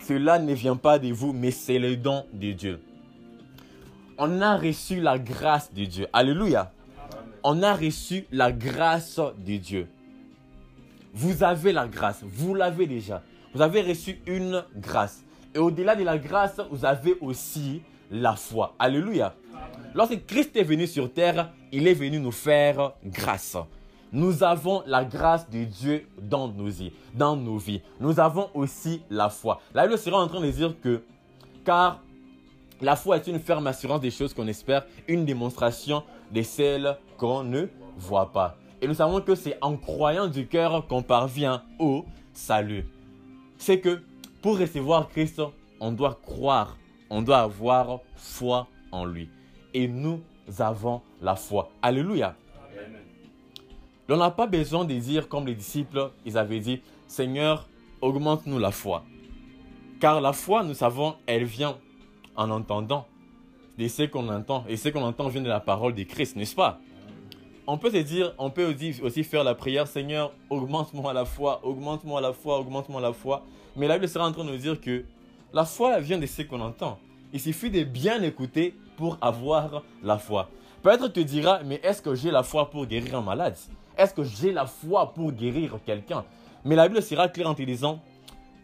cela 0.00 0.38
ne 0.38 0.52
vient 0.52 0.76
pas 0.76 0.98
de 0.98 1.12
vous, 1.12 1.32
mais 1.32 1.50
c'est 1.50 1.78
le 1.78 1.96
don 1.96 2.26
de 2.32 2.52
Dieu 2.52 2.80
on 4.24 4.40
a 4.40 4.56
reçu 4.56 5.00
la 5.00 5.18
grâce 5.18 5.74
de 5.74 5.84
Dieu. 5.84 6.06
Alléluia. 6.12 6.70
On 7.42 7.60
a 7.60 7.74
reçu 7.74 8.24
la 8.30 8.52
grâce 8.52 9.18
de 9.18 9.56
Dieu. 9.56 9.88
Vous 11.12 11.42
avez 11.42 11.72
la 11.72 11.88
grâce, 11.88 12.22
vous 12.22 12.54
l'avez 12.54 12.86
déjà. 12.86 13.20
Vous 13.52 13.60
avez 13.60 13.82
reçu 13.82 14.20
une 14.28 14.62
grâce. 14.76 15.24
Et 15.56 15.58
au-delà 15.58 15.96
de 15.96 16.04
la 16.04 16.18
grâce, 16.18 16.60
vous 16.70 16.84
avez 16.84 17.16
aussi 17.20 17.82
la 18.12 18.36
foi. 18.36 18.76
Alléluia. 18.78 19.34
Lorsque 19.92 20.24
Christ 20.24 20.56
est 20.56 20.62
venu 20.62 20.86
sur 20.86 21.12
terre, 21.12 21.50
il 21.72 21.88
est 21.88 21.94
venu 21.94 22.20
nous 22.20 22.30
faire 22.30 22.92
grâce. 23.04 23.56
Nous 24.12 24.44
avons 24.44 24.84
la 24.86 25.04
grâce 25.04 25.50
de 25.50 25.64
Dieu 25.64 26.06
dans 26.22 26.46
nos 26.46 26.68
vies. 27.58 27.82
Nous 27.98 28.20
avons 28.20 28.50
aussi 28.54 29.02
la 29.10 29.30
foi. 29.30 29.60
La 29.74 29.88
Bible 29.88 29.98
sera 29.98 30.22
en 30.22 30.28
train 30.28 30.40
de 30.40 30.50
dire 30.50 30.76
que, 30.80 31.02
car 31.64 32.00
la 32.82 32.96
foi 32.96 33.16
est 33.16 33.26
une 33.28 33.38
ferme 33.38 33.68
assurance 33.68 34.00
des 34.00 34.10
choses 34.10 34.34
qu'on 34.34 34.48
espère, 34.48 34.84
une 35.08 35.24
démonstration 35.24 36.02
de 36.32 36.42
celles 36.42 36.98
qu'on 37.16 37.44
ne 37.44 37.66
voit 37.96 38.32
pas. 38.32 38.56
Et 38.80 38.88
nous 38.88 38.94
savons 38.94 39.20
que 39.20 39.36
c'est 39.36 39.56
en 39.62 39.76
croyant 39.76 40.26
du 40.26 40.48
cœur 40.48 40.86
qu'on 40.88 41.02
parvient 41.02 41.62
au 41.78 42.04
salut. 42.32 42.84
C'est 43.56 43.78
que 43.78 44.02
pour 44.42 44.58
recevoir 44.58 45.08
Christ, 45.08 45.40
on 45.78 45.92
doit 45.92 46.18
croire, 46.20 46.76
on 47.08 47.22
doit 47.22 47.38
avoir 47.38 48.00
foi 48.16 48.66
en 48.90 49.04
lui. 49.04 49.28
Et 49.72 49.86
nous 49.86 50.20
avons 50.58 51.00
la 51.22 51.36
foi. 51.36 51.70
Alléluia. 51.80 52.34
On 54.08 54.16
n'a 54.16 54.30
pas 54.30 54.46
besoin 54.46 54.84
de 54.84 54.92
dire 54.94 55.28
comme 55.28 55.46
les 55.46 55.54
disciples, 55.54 56.10
ils 56.26 56.36
avaient 56.36 56.60
dit, 56.60 56.82
Seigneur, 57.06 57.66
augmente-nous 58.02 58.58
la 58.58 58.70
foi. 58.70 59.04
Car 60.00 60.20
la 60.20 60.32
foi, 60.32 60.64
nous 60.64 60.74
savons, 60.74 61.14
elle 61.26 61.44
vient 61.44 61.78
en 62.36 62.50
entendant. 62.50 63.06
Et 63.78 63.88
ce 63.88 64.04
qu'on 64.04 64.28
entend, 64.28 64.64
et 64.68 64.76
ce 64.76 64.88
qu'on 64.90 65.02
entend 65.02 65.28
vient 65.28 65.40
de 65.40 65.48
la 65.48 65.58
parole 65.58 65.94
de 65.94 66.04
Christ, 66.04 66.36
n'est-ce 66.36 66.54
pas? 66.54 66.78
On 67.66 67.78
peut 67.78 67.90
se 67.90 67.96
dire, 67.96 68.32
on 68.38 68.50
peut 68.50 68.74
aussi 69.02 69.24
faire 69.24 69.42
la 69.42 69.54
prière, 69.54 69.86
Seigneur, 69.86 70.32
augmente-moi 70.50 71.12
la 71.12 71.24
foi, 71.24 71.60
augmente-moi 71.64 72.20
la 72.20 72.32
foi, 72.32 72.58
augmente-moi 72.58 73.00
la 73.00 73.12
foi. 73.12 73.42
Mais 73.76 73.88
la 73.88 73.94
Bible 73.98 74.08
sera 74.08 74.26
en 74.26 74.32
train 74.32 74.44
de 74.44 74.50
nous 74.50 74.56
dire 74.56 74.80
que 74.80 75.04
la 75.52 75.64
foi 75.64 75.98
vient 76.00 76.18
de 76.18 76.26
ce 76.26 76.42
qu'on 76.42 76.60
entend. 76.60 76.98
Il 77.32 77.40
suffit 77.40 77.70
de 77.70 77.82
bien 77.82 78.22
écouter 78.22 78.74
pour 78.96 79.16
avoir 79.20 79.82
la 80.02 80.18
foi. 80.18 80.48
Peut-être 80.82 81.08
tu 81.08 81.24
diras, 81.24 81.62
mais 81.64 81.80
est-ce 81.82 82.02
que 82.02 82.14
j'ai 82.14 82.30
la 82.30 82.42
foi 82.42 82.70
pour 82.70 82.86
guérir 82.86 83.16
un 83.16 83.22
malade? 83.22 83.56
Est-ce 83.96 84.14
que 84.14 84.22
j'ai 84.22 84.52
la 84.52 84.66
foi 84.66 85.12
pour 85.12 85.32
guérir 85.32 85.78
quelqu'un? 85.84 86.24
Mais 86.64 86.76
la 86.76 86.88
Bible 86.88 87.02
sera 87.02 87.28
claire 87.28 87.48
en 87.48 87.54
te 87.54 87.62
disant, 87.62 88.00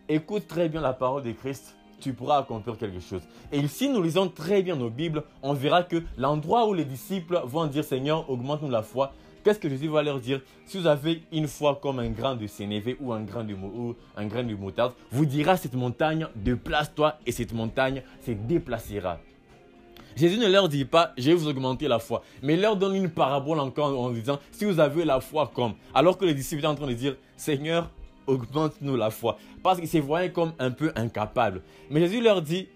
écoute 0.09 0.47
très 0.47 0.69
bien 0.69 0.81
la 0.81 0.93
parole 0.93 1.23
de 1.23 1.33
Christ 1.33 1.77
tu 2.01 2.13
pourras 2.13 2.39
accomplir 2.39 2.77
quelque 2.77 3.01
chose. 3.01 3.23
Et 3.53 3.67
si 3.69 3.89
nous 3.89 4.03
lisons 4.03 4.29
très 4.29 4.63
bien 4.63 4.77
nos 4.77 4.91
Bibles, 4.91 5.23
on 5.43 5.55
verra 5.55 5.83
que 5.83 6.03
l'endroit 6.17 6.69
où 6.69 6.75
les 6.75 6.85
disciples 6.85 7.41
vont 7.45 7.67
dire 7.67 7.85
Seigneur, 7.85 8.29
augmente-nous 8.31 8.71
la 8.71 8.83
foi, 8.83 9.13
qu'est-ce 9.45 9.59
que 9.59 9.69
Jésus 9.69 9.89
va 9.89 10.03
leur 10.03 10.21
dire? 10.21 10.41
Si 10.67 10.79
vous 10.79 10.87
avez 10.87 11.23
une 11.33 11.49
foi 11.49 11.79
comme 11.81 11.99
un 11.99 12.11
grain 12.11 12.37
de 12.37 12.47
sénévé 12.47 12.97
ou 13.01 13.13
un 13.13 13.23
grain 13.23 13.45
de, 13.45 13.55
ou 13.55 13.95
un 14.17 14.27
grain 14.27 14.45
de 14.45 14.55
moutarde, 14.55 14.93
vous 15.11 15.27
dira 15.27 15.57
cette 15.57 15.75
montagne, 15.75 16.27
déplace-toi 16.37 17.19
et 17.27 17.33
cette 17.33 17.53
montagne 17.53 18.03
se 18.25 18.33
déplacera. 18.33 19.19
Jésus 20.17 20.39
ne 20.39 20.49
leur 20.49 20.69
dit 20.69 20.85
pas, 20.85 21.13
je 21.17 21.31
vais 21.31 21.35
vous 21.35 21.47
augmenter 21.47 21.87
la 21.87 22.01
foi, 22.01 22.25
mais 22.43 22.55
il 22.55 22.61
leur 22.61 22.77
donne 22.77 22.97
une 22.97 23.09
parabole 23.09 23.61
encore 23.61 23.97
en 23.97 24.11
disant, 24.11 24.41
si 24.51 24.65
vous 24.65 24.81
avez 24.81 25.05
la 25.05 25.21
foi 25.21 25.49
comme, 25.55 25.75
alors 25.95 26.19
que 26.19 26.25
les 26.25 26.35
disciples 26.35 26.59
étaient 26.59 26.67
en 26.67 26.75
train 26.75 26.89
de 26.89 26.95
dire, 26.95 27.17
Seigneur, 27.37 27.89
augmente-nous 28.29 28.97
la 28.97 29.11
foi. 29.11 29.39
Parce 29.63 29.79
qu'ils 29.79 29.89
se 29.89 29.99
voyaient 29.99 30.31
comme 30.33 30.53
un 30.59 30.71
peu 30.71 30.93
incapables. 30.95 31.63
Mais 31.91 32.01
Jésus 32.01 32.21
leur 32.21 32.43
dit, 32.43 32.69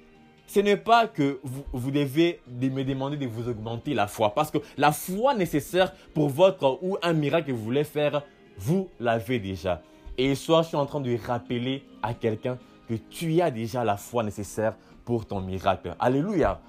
ce 0.47 0.61
n'est 0.61 0.77
pas 0.77 1.07
que 1.07 1.39
vous, 1.45 1.65
vous, 1.73 1.91
devez 1.91 2.41
me 2.49 2.83
demander 2.83 3.17
de 3.17 3.27
vous 3.27 3.49
augmenter 3.49 3.95
la 3.95 4.07
foi. 4.07 4.35
Parce 4.35 4.51
que 4.51 4.59
la 4.77 4.93
foi 4.93 5.35
nécessaire 5.35 5.93
pour 6.15 6.29
votre 6.29 6.79
ou 6.83 6.97
un 7.03 7.13
miracle 7.13 7.49
que 7.49 7.53
vous 7.53 7.63
voulez 7.63 7.85
faire, 7.85 8.23
vous 8.59 8.89
l'avez 8.99 9.39
déjà. 9.39 9.83
Et 10.19 10.35
soit 10.35 10.63
je 10.63 10.69
suis 10.69 10.77
en 10.77 10.87
train 10.87 11.01
de 11.01 11.17
rappeler 11.27 11.85
à 12.03 12.13
quelqu'un 12.15 12.59
que 12.89 12.95
tu 12.95 13.41
as 13.41 13.51
déjà 13.51 13.85
la 13.85 13.97
foi 13.97 14.23
nécessaire 14.23 14.75
pour 15.05 15.27
ton 15.27 15.41
miracle. 15.41 15.95
Alléluia. 15.99 16.61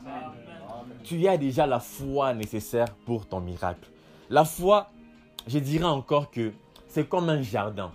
Tu 1.04 1.28
as 1.28 1.38
déjà 1.38 1.68
la 1.68 1.80
foi 1.80 2.34
nécessaire 2.34 2.88
pour 3.06 3.26
ton 3.26 3.42
miracle. 3.42 3.90
La 4.30 4.46
foi, 4.46 4.90
je 5.48 5.60
dirais 5.60 5.86
encore 5.86 6.32
que 6.32 6.54
c'est 6.88 7.08
comme 7.08 7.30
un 7.30 7.42
jardin. 7.42 7.92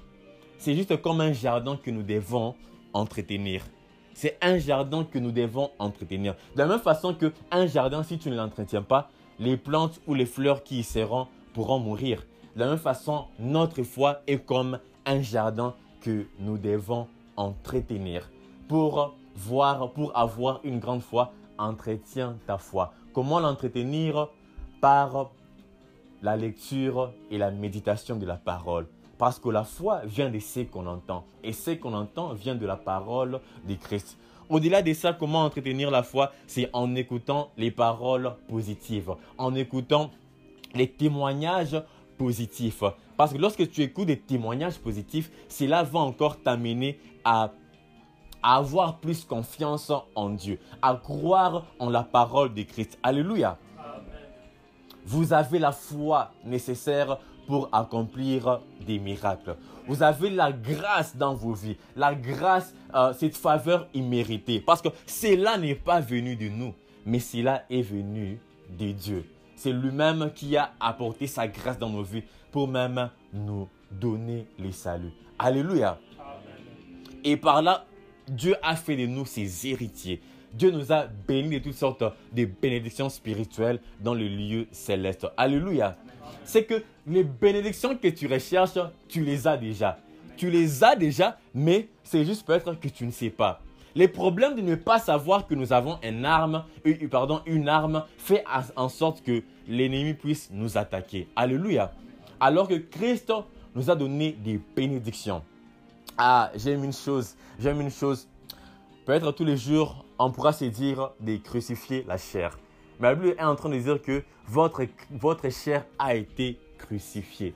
C'est 0.59 0.75
juste 0.75 1.01
comme 1.01 1.21
un 1.21 1.33
jardin 1.33 1.77
que 1.77 1.91
nous 1.91 2.03
devons 2.03 2.57
entretenir. 2.93 3.63
C'est 4.13 4.37
un 4.43 4.59
jardin 4.59 5.05
que 5.05 5.21
nous 5.21 5.31
devons 5.31 5.71
entretenir. 5.79 6.35
De 6.55 6.59
la 6.59 6.67
même 6.67 6.81
façon 6.81 7.15
qu'un 7.15 7.67
jardin, 7.69 8.03
si 8.03 8.19
tu 8.19 8.29
ne 8.29 8.37
l'entretiens 8.37 8.83
pas, 8.83 9.09
les 9.39 9.57
plantes 9.57 10.01
ou 10.09 10.15
les 10.15 10.27
fleurs 10.27 10.65
qui 10.65 10.81
y 10.81 10.83
seront 10.83 11.29
pourront 11.55 11.79
mourir. 11.79 12.27
De 12.57 12.61
la 12.61 12.71
même 12.71 12.79
façon, 12.79 13.27
notre 13.39 13.85
foi 13.85 14.21
est 14.27 14.45
comme 14.45 14.81
un 15.07 15.23
jardin 15.23 15.75
que 16.01 16.27
nous 16.41 16.59
devons 16.59 17.07
entretenir. 17.37 18.29
Pour 18.67 19.15
voir, 19.37 19.93
pour 19.93 20.17
avoir 20.19 20.61
une 20.65 20.81
grande 20.81 21.03
foi, 21.03 21.33
entretiens 21.57 22.37
ta 22.49 22.59
foi. 22.59 22.93
Comment 23.13 23.39
l'entretenir? 23.39 24.29
Par 24.81 25.31
la 26.23 26.37
lecture 26.37 27.13
et 27.31 27.39
la 27.39 27.53
méditation 27.53 28.17
de 28.17 28.27
la 28.27 28.37
parole. 28.37 28.89
Parce 29.19 29.39
que 29.41 29.49
la 29.49 29.65
foi 29.65 30.03
vient 30.05 30.31
de 30.31 30.39
ce 30.39 30.61
qu'on 30.61 30.87
entend. 30.87 31.25
Et 31.43 31.53
ce 31.53 31.73
qu'on 31.73 31.93
entend 31.93 32.33
vient 32.33 32.55
de 32.55 32.65
la 32.65 32.77
parole 32.77 33.41
de 33.69 33.75
Christ. 33.75 34.17
Au-delà 34.49 34.81
de 34.81 34.95
ça, 34.95 35.13
comment 35.13 35.45
entretenir 35.45 35.91
la 35.91 36.03
foi? 36.03 36.33
C'est 36.47 36.71
en 36.73 36.95
écoutant 36.95 37.51
les 37.59 37.71
paroles 37.71 38.33
positives, 38.49 39.13
en 39.37 39.55
écoutant 39.55 40.11
les 40.75 40.89
témoignages 40.89 41.83
positifs. 42.17 42.83
Parce 43.17 43.33
que 43.33 43.39
lorsque 43.39 43.69
tu 43.71 43.83
écoutes 43.83 44.07
des 44.07 44.19
témoignages 44.19 44.79
positifs, 44.79 45.31
cela 45.49 45.83
va 45.83 45.99
encore 45.99 46.41
t'amener 46.41 46.99
à, 47.25 47.53
à 48.43 48.57
avoir 48.57 48.99
plus 48.99 49.25
confiance 49.25 49.93
en 50.15 50.31
Dieu, 50.31 50.59
à 50.81 50.95
croire 50.95 51.65
en 51.79 51.91
la 51.91 52.05
parole 52.05 52.55
de 52.55 52.63
Christ. 52.63 52.99
Alléluia. 53.03 53.59
Vous 55.05 55.33
avez 55.33 55.59
la 55.59 55.73
foi 55.73 56.33
nécessaire 56.45 57.19
pour 57.49 57.71
accomplir 57.73 58.61
des 58.87 58.99
miracles. 58.99 59.57
Vous 59.87 60.03
avez 60.03 60.29
la 60.29 60.53
grâce 60.53 61.17
dans 61.17 61.35
vos 61.35 61.55
vies, 61.55 61.79
la 61.97 62.15
grâce, 62.15 62.75
euh, 62.95 63.15
cette 63.15 63.39
faveur 63.39 63.89
imméritée. 63.95 64.61
Parce 64.61 64.83
que 64.83 64.91
cela 65.07 65.57
n'est 65.57 65.75
pas 65.75 65.99
venu 66.01 66.37
de 66.37 66.51
nous, 66.51 66.75
mais 67.07 67.21
cela 67.21 67.65
est 67.71 67.81
venu 67.81 68.39
de 68.79 68.93
Dieu. 68.93 69.25
C'est 69.57 69.73
lui-même 69.73 70.31
qui 70.35 70.59
a 70.59 70.73
apporté 70.79 71.27
sa 71.27 71.49
grâce 71.49 71.79
dans 71.79 71.89
nos 71.89 72.03
vies 72.03 72.23
pour 72.53 72.69
même 72.69 73.09
nous 73.33 73.67
donner 73.91 74.47
le 74.59 74.71
salut. 74.71 75.11
Alléluia. 75.39 75.99
Et 77.25 77.39
par 77.39 77.63
là, 77.63 77.87
Dieu 78.29 78.57
a 78.63 78.77
fait 78.77 78.95
de 78.95 79.07
nous 79.07 79.25
ses 79.25 79.67
héritiers. 79.67 80.21
Dieu 80.53 80.71
nous 80.71 80.93
a 80.93 81.07
bénis 81.07 81.61
de 81.61 81.65
toutes 81.65 81.75
sortes 81.75 82.05
de 82.33 82.45
bénédictions 82.45 83.09
spirituelles 83.09 83.81
dans 84.01 84.15
le 84.15 84.29
lieu 84.29 84.67
céleste. 84.71 85.27
Alléluia. 85.39 85.97
C'est 86.45 86.65
que 86.65 86.83
les 87.09 87.25
bénédictions 87.25 87.97
que 87.97 88.09
tu 88.09 88.27
recherches, 88.27 88.79
tu 89.09 89.25
les 89.25 89.47
as 89.47 89.57
déjà. 89.57 89.99
Tu 90.37 90.51
les 90.51 90.85
as 90.85 90.95
déjà, 90.95 91.39
mais 91.55 91.89
c'est 92.05 92.25
juste 92.25 92.47
peut-être 92.47 92.79
que 92.79 92.89
tu 92.89 93.07
ne 93.07 93.11
sais 93.11 93.31
pas. 93.31 93.61
Les 93.95 94.07
problèmes 94.07 94.55
de 94.55 94.61
ne 94.61 94.75
pas 94.75 94.99
savoir 94.99 95.47
que 95.47 95.55
nous 95.55 95.73
avons 95.73 95.99
une 96.03 96.25
arme, 96.25 96.65
pardon, 97.11 97.41
une 97.47 97.69
arme 97.69 98.05
fait 98.19 98.45
en 98.77 98.89
sorte 98.89 99.23
que 99.23 99.43
l'ennemi 99.67 100.15
puisse 100.15 100.51
nous 100.53 100.79
attaquer. 100.79 101.27
Alléluia. 101.35 101.93
Alors 102.39 102.69
que 102.69 102.75
Christ 102.75 103.33
nous 103.75 103.91
a 103.91 103.97
donné 103.97 104.33
des 104.33 104.61
bénédictions. 104.77 105.43
Ah, 106.17 106.51
j'aime 106.55 106.85
une 106.85 106.93
chose, 106.93 107.35
j'aime 107.59 107.81
une 107.81 107.91
chose. 107.91 108.29
Peut-être 109.07 109.33
tous 109.33 109.45
les 109.45 109.57
jours, 109.57 110.05
on 110.19 110.31
pourra 110.31 110.53
se 110.53 110.67
dire 110.67 111.11
de 111.21 111.37
crucifier 111.37 112.05
la 112.07 112.19
chair. 112.19 112.59
Mais 113.01 113.09
la 113.09 113.15
Bible 113.15 113.35
est 113.39 113.43
en 113.43 113.57
train 113.57 113.71
de 113.71 113.79
dire 113.79 114.01
que 114.03 114.23
votre, 114.47 114.83
votre 115.11 115.49
chair 115.51 115.85
a 115.99 116.15
été 116.15 116.59
crucifiée. 116.79 117.55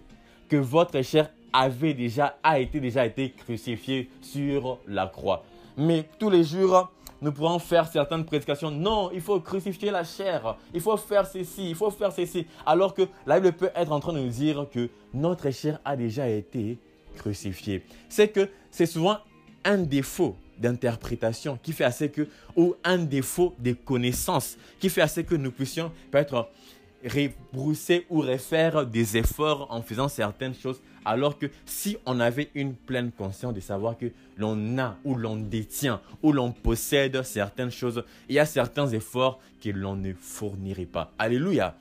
Que 0.48 0.56
votre 0.56 1.00
chair 1.02 1.30
avait 1.52 1.94
déjà, 1.94 2.38
a 2.42 2.58
été 2.58 2.80
déjà 2.80 3.06
été 3.06 3.30
crucifiée 3.30 4.10
sur 4.20 4.78
la 4.86 5.06
croix. 5.06 5.44
Mais 5.76 6.08
tous 6.18 6.30
les 6.30 6.44
jours, 6.44 6.90
nous 7.22 7.32
pourrons 7.32 7.58
faire 7.58 7.86
certaines 7.86 8.24
prédications. 8.24 8.70
Non, 8.70 9.10
il 9.12 9.20
faut 9.20 9.38
crucifier 9.40 9.90
la 9.90 10.04
chair. 10.04 10.56
Il 10.74 10.80
faut 10.80 10.96
faire 10.96 11.26
ceci, 11.26 11.70
il 11.70 11.74
faut 11.74 11.90
faire 11.90 12.12
ceci. 12.12 12.46
Alors 12.66 12.94
que 12.94 13.02
la 13.26 13.38
Bible 13.38 13.56
peut 13.56 13.70
être 13.74 13.92
en 13.92 14.00
train 14.00 14.12
de 14.12 14.18
nous 14.18 14.28
dire 14.28 14.66
que 14.70 14.90
notre 15.14 15.50
chair 15.50 15.78
a 15.84 15.96
déjà 15.96 16.28
été 16.28 16.78
crucifiée. 17.16 17.84
C'est 18.08 18.28
que 18.28 18.48
c'est 18.70 18.86
souvent 18.86 19.18
un 19.64 19.78
défaut 19.78 20.36
d'interprétation 20.58 21.58
qui 21.62 21.72
fait 21.72 21.84
assez 21.84 22.10
que, 22.10 22.28
ou 22.56 22.74
un 22.84 22.98
défaut 22.98 23.54
de 23.58 23.72
connaissance 23.72 24.56
qui 24.80 24.88
fait 24.88 25.02
assez 25.02 25.24
que 25.24 25.34
nous 25.34 25.50
puissions 25.50 25.92
peut-être 26.10 26.48
rebrousser 27.04 28.06
ou 28.10 28.20
refaire 28.20 28.86
des 28.86 29.16
efforts 29.16 29.66
en 29.70 29.82
faisant 29.82 30.08
certaines 30.08 30.54
choses, 30.54 30.80
alors 31.04 31.38
que 31.38 31.46
si 31.66 31.96
on 32.06 32.20
avait 32.20 32.50
une 32.54 32.74
pleine 32.74 33.10
conscience 33.10 33.54
de 33.54 33.60
savoir 33.60 33.98
que 33.98 34.06
l'on 34.36 34.78
a 34.78 34.96
ou 35.04 35.14
l'on 35.14 35.36
détient 35.36 36.00
ou 36.22 36.32
l'on 36.32 36.52
possède 36.52 37.22
certaines 37.22 37.70
choses, 37.70 38.04
il 38.28 38.36
y 38.36 38.38
a 38.38 38.46
certains 38.46 38.88
efforts 38.88 39.40
que 39.62 39.70
l'on 39.70 39.96
ne 39.96 40.12
fournirait 40.12 40.86
pas. 40.86 41.12
Alléluia. 41.18 41.76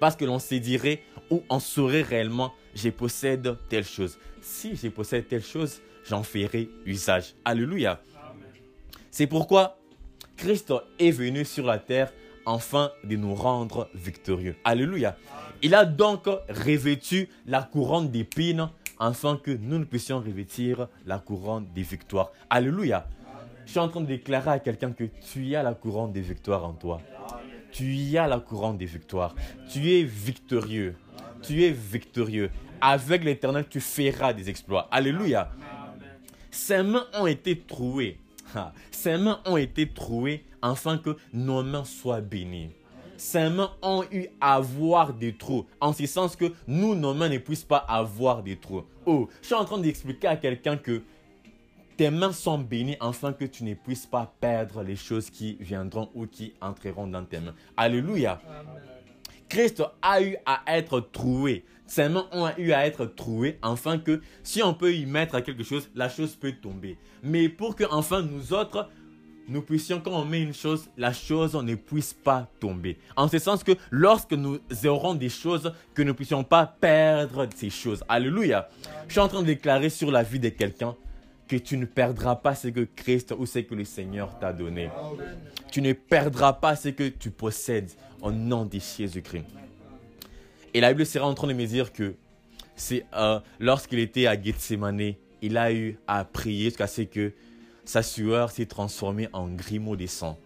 Parce 0.00 0.16
que 0.16 0.24
l'on 0.24 0.38
se 0.38 0.56
dirait 0.56 1.02
ou 1.30 1.42
on 1.48 1.60
saurait 1.60 2.02
réellement, 2.02 2.52
je 2.74 2.90
possède 2.90 3.56
telle 3.68 3.84
chose. 3.84 4.18
Si 4.40 4.76
je 4.76 4.88
possède 4.88 5.28
telle 5.28 5.44
chose, 5.44 5.80
j'en 6.08 6.22
ferai 6.22 6.68
usage. 6.84 7.34
Alléluia. 7.44 8.00
C'est 9.10 9.26
pourquoi 9.26 9.78
Christ 10.36 10.72
est 10.98 11.10
venu 11.10 11.44
sur 11.44 11.66
la 11.66 11.78
terre 11.78 12.12
afin 12.46 12.90
de 13.04 13.16
nous 13.16 13.34
rendre 13.34 13.88
victorieux. 13.94 14.56
Alléluia. 14.64 15.16
Il 15.62 15.74
a 15.74 15.84
donc 15.84 16.26
revêtu 16.48 17.28
la 17.46 17.62
couronne 17.62 18.10
d'épines 18.10 18.68
afin 18.98 19.36
que 19.36 19.50
nous 19.50 19.78
ne 19.78 19.84
puissions 19.84 20.18
revêtir 20.18 20.88
la 21.06 21.18
couronne 21.18 21.66
des 21.74 21.82
victoires. 21.82 22.32
Alléluia. 22.50 23.06
Je 23.64 23.70
suis 23.72 23.80
en 23.80 23.88
train 23.88 24.00
de 24.00 24.06
déclarer 24.06 24.50
à 24.50 24.58
quelqu'un 24.58 24.92
que 24.92 25.04
tu 25.04 25.54
as 25.54 25.62
la 25.62 25.74
couronne 25.74 26.12
des 26.12 26.20
victoires 26.20 26.64
en 26.64 26.72
toi. 26.72 27.00
Tu 27.70 28.18
as 28.18 28.26
la 28.26 28.38
couronne 28.38 28.76
des 28.76 28.86
victoires. 28.86 29.34
Tu 29.70 29.92
es 29.92 30.02
victorieux. 30.02 30.94
Tu 31.42 31.64
es 31.64 31.70
victorieux. 31.70 32.50
Avec 32.80 33.24
l'éternel, 33.24 33.66
tu 33.68 33.80
feras 33.80 34.32
des 34.32 34.50
exploits. 34.50 34.88
Alléluia. 34.90 35.50
Ses 36.50 36.82
mains 36.82 37.06
ont 37.14 37.26
été 37.26 37.58
trouées. 37.58 38.18
Ses 38.90 39.16
mains 39.16 39.40
ont 39.46 39.56
été 39.56 39.88
trouées 39.88 40.44
afin 40.62 40.98
que 40.98 41.16
nos 41.32 41.62
mains 41.62 41.84
soient 41.84 42.20
bénies. 42.20 42.70
Ses 43.16 43.50
mains 43.50 43.70
ont 43.82 44.04
eu 44.10 44.26
à 44.40 44.54
avoir 44.54 45.12
des 45.12 45.36
trous, 45.36 45.66
en 45.80 45.92
ce 45.92 46.06
sens 46.06 46.34
que 46.34 46.52
nous, 46.66 46.94
nos 46.94 47.14
mains 47.14 47.28
ne 47.28 47.38
puissent 47.38 47.64
pas 47.64 47.76
avoir 47.76 48.42
des 48.42 48.56
trous. 48.56 48.84
Oh, 49.06 49.28
je 49.40 49.46
suis 49.46 49.54
en 49.54 49.64
train 49.64 49.78
d'expliquer 49.78 50.28
à 50.28 50.36
quelqu'un 50.36 50.76
que 50.76 51.02
tes 51.96 52.10
mains 52.10 52.32
sont 52.32 52.58
bénies 52.58 52.96
afin 53.00 53.32
que 53.32 53.44
tu 53.44 53.64
ne 53.64 53.74
puisses 53.74 54.06
pas 54.06 54.34
perdre 54.40 54.82
les 54.82 54.96
choses 54.96 55.30
qui 55.30 55.56
viendront 55.60 56.10
ou 56.14 56.26
qui 56.26 56.54
entreront 56.60 57.06
dans 57.06 57.24
tes 57.24 57.38
mains. 57.38 57.54
Alléluia. 57.76 58.40
Christ 59.48 59.82
a 60.00 60.22
eu 60.22 60.36
à 60.46 60.62
être 60.66 61.00
troué. 61.00 61.64
Ses 61.86 62.08
mains 62.08 62.26
ont 62.32 62.48
eu 62.56 62.72
à 62.72 62.86
être 62.86 63.04
trouées 63.04 63.58
afin 63.60 63.98
que 63.98 64.22
si 64.42 64.62
on 64.62 64.72
peut 64.72 64.94
y 64.94 65.04
mettre 65.04 65.38
quelque 65.40 65.62
chose, 65.62 65.90
la 65.94 66.08
chose 66.08 66.34
peut 66.36 66.52
tomber. 66.52 66.96
Mais 67.22 67.50
pour 67.50 67.76
que 67.76 67.84
enfin 67.90 68.22
nous 68.22 68.54
autres, 68.54 68.88
nous 69.48 69.62
puissions, 69.62 70.00
quand 70.00 70.12
on 70.12 70.24
met 70.24 70.42
une 70.42 70.54
chose, 70.54 70.88
la 70.96 71.12
chose 71.12 71.54
ne 71.54 71.74
puisse 71.74 72.12
pas 72.12 72.48
tomber. 72.60 72.98
En 73.16 73.28
ce 73.28 73.38
sens 73.38 73.64
que 73.64 73.72
lorsque 73.90 74.32
nous 74.32 74.58
aurons 74.84 75.14
des 75.14 75.28
choses, 75.28 75.72
que 75.94 76.02
nous 76.02 76.08
ne 76.08 76.12
puissions 76.12 76.44
pas 76.44 76.66
perdre 76.66 77.48
ces 77.54 77.70
choses. 77.70 78.02
Alléluia. 78.08 78.68
Je 79.08 79.12
suis 79.12 79.20
en 79.20 79.28
train 79.28 79.40
de 79.40 79.46
déclarer 79.46 79.90
sur 79.90 80.10
la 80.10 80.22
vie 80.22 80.38
de 80.38 80.48
quelqu'un 80.48 80.94
que 81.48 81.56
tu 81.56 81.76
ne 81.76 81.84
perdras 81.84 82.36
pas 82.36 82.54
ce 82.54 82.68
que 82.68 82.86
Christ 82.96 83.34
ou 83.36 83.46
ce 83.46 83.58
que 83.58 83.74
le 83.74 83.84
Seigneur 83.84 84.38
t'a 84.38 84.52
donné. 84.52 84.90
Tu 85.70 85.82
ne 85.82 85.92
perdras 85.92 86.54
pas 86.54 86.76
ce 86.76 86.88
que 86.88 87.08
tu 87.08 87.30
possèdes 87.30 87.90
au 88.20 88.30
nom 88.30 88.64
de 88.64 88.78
Jésus-Christ. 88.78 89.44
Et 90.72 90.80
la 90.80 90.92
Bible 90.92 91.04
sera 91.04 91.26
en 91.26 91.34
train 91.34 91.48
de 91.48 91.52
me 91.52 91.66
dire 91.66 91.92
que 91.92 92.14
c'est 92.74 93.04
euh, 93.14 93.38
lorsqu'il 93.60 93.98
était 93.98 94.26
à 94.26 94.40
Gethsemane, 94.40 95.14
il 95.42 95.58
a 95.58 95.72
eu 95.72 95.98
à 96.06 96.24
prier 96.24 96.66
jusqu'à 96.66 96.86
ce 96.86 97.02
que 97.02 97.32
sa 97.84 98.02
sueur 98.02 98.50
s'est 98.50 98.66
transformée 98.66 99.28
en 99.32 99.48
grimaud 99.48 99.96
de 99.96 100.06
sang. 100.06 100.38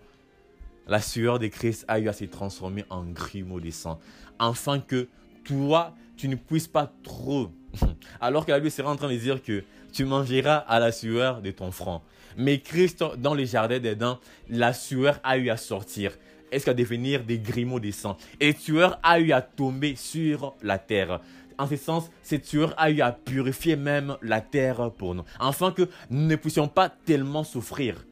La 0.86 1.00
sueur 1.00 1.38
de 1.38 1.48
Christ 1.48 1.84
a 1.88 1.98
eu 1.98 2.08
à 2.08 2.12
se 2.12 2.24
transformer 2.24 2.84
en 2.90 3.04
grimaud 3.04 3.60
de 3.60 3.70
sang. 3.70 3.98
Afin 4.38 4.78
que 4.78 5.08
toi, 5.44 5.94
tu 6.16 6.28
ne 6.28 6.36
puisses 6.36 6.68
pas 6.68 6.92
trop. 7.02 7.50
Alors 8.20 8.46
que 8.46 8.52
la 8.52 8.60
Bible 8.60 8.70
sera 8.70 8.90
en 8.90 8.96
train 8.96 9.10
de 9.10 9.16
dire 9.16 9.42
que 9.42 9.64
tu 9.92 10.04
mangeras 10.04 10.56
à 10.56 10.78
la 10.78 10.92
sueur 10.92 11.42
de 11.42 11.50
ton 11.50 11.70
front. 11.70 12.02
Mais 12.36 12.60
Christ, 12.60 13.04
dans 13.18 13.34
le 13.34 13.44
jardin 13.44 13.78
d'Éden, 13.78 14.18
la 14.48 14.72
sueur 14.72 15.20
a 15.24 15.38
eu 15.38 15.50
à 15.50 15.56
sortir. 15.56 16.12
Est-ce 16.52 16.66
qu'à 16.66 16.74
devenir 16.74 17.24
des 17.24 17.38
grimaud 17.38 17.80
de 17.80 17.90
sang? 17.90 18.16
Et 18.40 18.54
tueur 18.54 19.00
a 19.02 19.18
eu 19.18 19.32
à 19.32 19.42
tomber 19.42 19.96
sur 19.96 20.54
la 20.62 20.78
terre. 20.78 21.20
En 21.58 21.66
ce 21.66 21.76
sens, 21.76 22.10
cette 22.22 22.42
tueur 22.42 22.74
a 22.76 22.90
eu 22.90 23.00
à 23.00 23.12
purifier 23.12 23.76
même 23.76 24.16
la 24.22 24.40
terre 24.40 24.90
pour 24.92 25.14
nous. 25.14 25.24
Afin 25.40 25.72
que 25.72 25.88
nous 26.10 26.26
ne 26.26 26.36
puissions 26.36 26.68
pas 26.68 26.88
tellement 26.88 27.44
souffrir. 27.44 28.06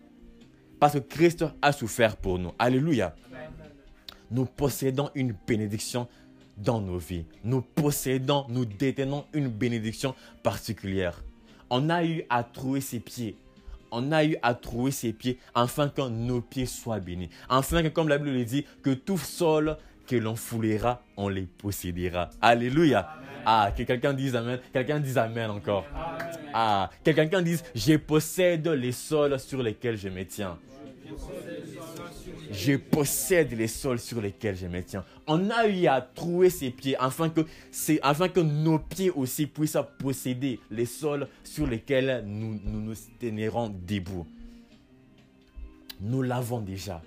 Parce 0.80 0.94
que 0.94 0.98
Christ 0.98 1.44
a 1.62 1.72
souffert 1.72 2.16
pour 2.16 2.38
nous. 2.38 2.52
Alléluia. 2.59 3.14
Nous 4.30 4.46
possédons 4.46 5.11
une 5.14 5.35
bénédiction 5.46 6.09
dans 6.57 6.80
nos 6.80 6.98
vies. 6.98 7.26
Nous 7.44 7.61
possédons, 7.62 8.46
nous 8.48 8.64
détenons 8.64 9.24
une 9.33 9.48
bénédiction 9.48 10.14
particulière 10.42 11.22
on 11.70 11.90
a 11.90 12.04
eu 12.04 12.24
à 12.30 12.44
trouver 12.44 12.80
ses 12.80 13.00
pieds. 13.00 13.37
On 13.90 14.12
a 14.12 14.24
eu 14.24 14.37
à 14.42 14.54
trouver 14.54 14.90
ses 14.90 15.12
pieds 15.12 15.38
afin 15.54 15.88
que 15.88 16.02
nos 16.09 16.40
pieds 16.40 16.66
soient 16.66 17.00
bénis. 17.00 17.30
Afin 17.48 17.83
que, 17.83 17.88
comme 17.88 18.09
la 18.09 18.18
Bible 18.18 18.30
le 18.30 18.44
dit, 18.44 18.64
que 18.83 18.90
tout 18.90 19.18
sol 19.18 19.76
que 20.07 20.16
l'on 20.16 20.37
foulera, 20.37 21.02
on 21.16 21.28
les 21.28 21.42
possédera. 21.42 22.30
Alléluia. 22.40 23.09
Ah, 23.46 23.72
que 23.76 23.83
quelqu'un 23.83 24.12
dise 24.12 24.37
Amen. 24.37 24.59
Quelqu'un 24.72 25.00
dise 25.00 25.18
Amen 25.18 25.50
encore. 25.50 25.85
Ah, 26.52 26.90
que 27.04 27.11
quelqu'un 27.11 27.42
dise 27.42 27.62
Je 27.74 27.94
possède 27.96 28.66
les 28.68 28.92
sols 28.92 29.38
sur 29.38 29.62
lesquels 29.62 29.96
je 29.96 30.09
me 30.09 30.24
tiens. 30.24 30.59
Je 32.50 32.76
possède 32.76 33.52
les 33.52 33.66
sols 33.66 33.98
sur 33.98 34.20
lesquels 34.20 34.57
je 34.57 34.66
me 34.66 34.83
tiens. 34.83 35.04
On 35.26 35.50
a 35.50 35.66
eu 35.66 35.87
à 35.87 36.00
trouver 36.00 36.50
ses 36.50 36.70
pieds 36.70 36.96
afin 36.98 37.28
que, 37.28 37.42
afin 38.02 38.28
que 38.28 38.40
nos 38.40 38.78
pieds 38.78 39.11
aussi 39.11 39.46
puissent 39.46 39.78
posséder 39.98 40.61
les 40.70 40.87
sols 40.87 41.28
sur 41.42 41.66
lesquels 41.66 42.22
nous 42.26 42.61
nous, 42.64 42.80
nous 42.80 42.94
tiendrons 43.18 43.68
debout. 43.68 44.26
Nous 46.00 46.22
l'avons 46.22 46.61
déjà. 46.61 47.02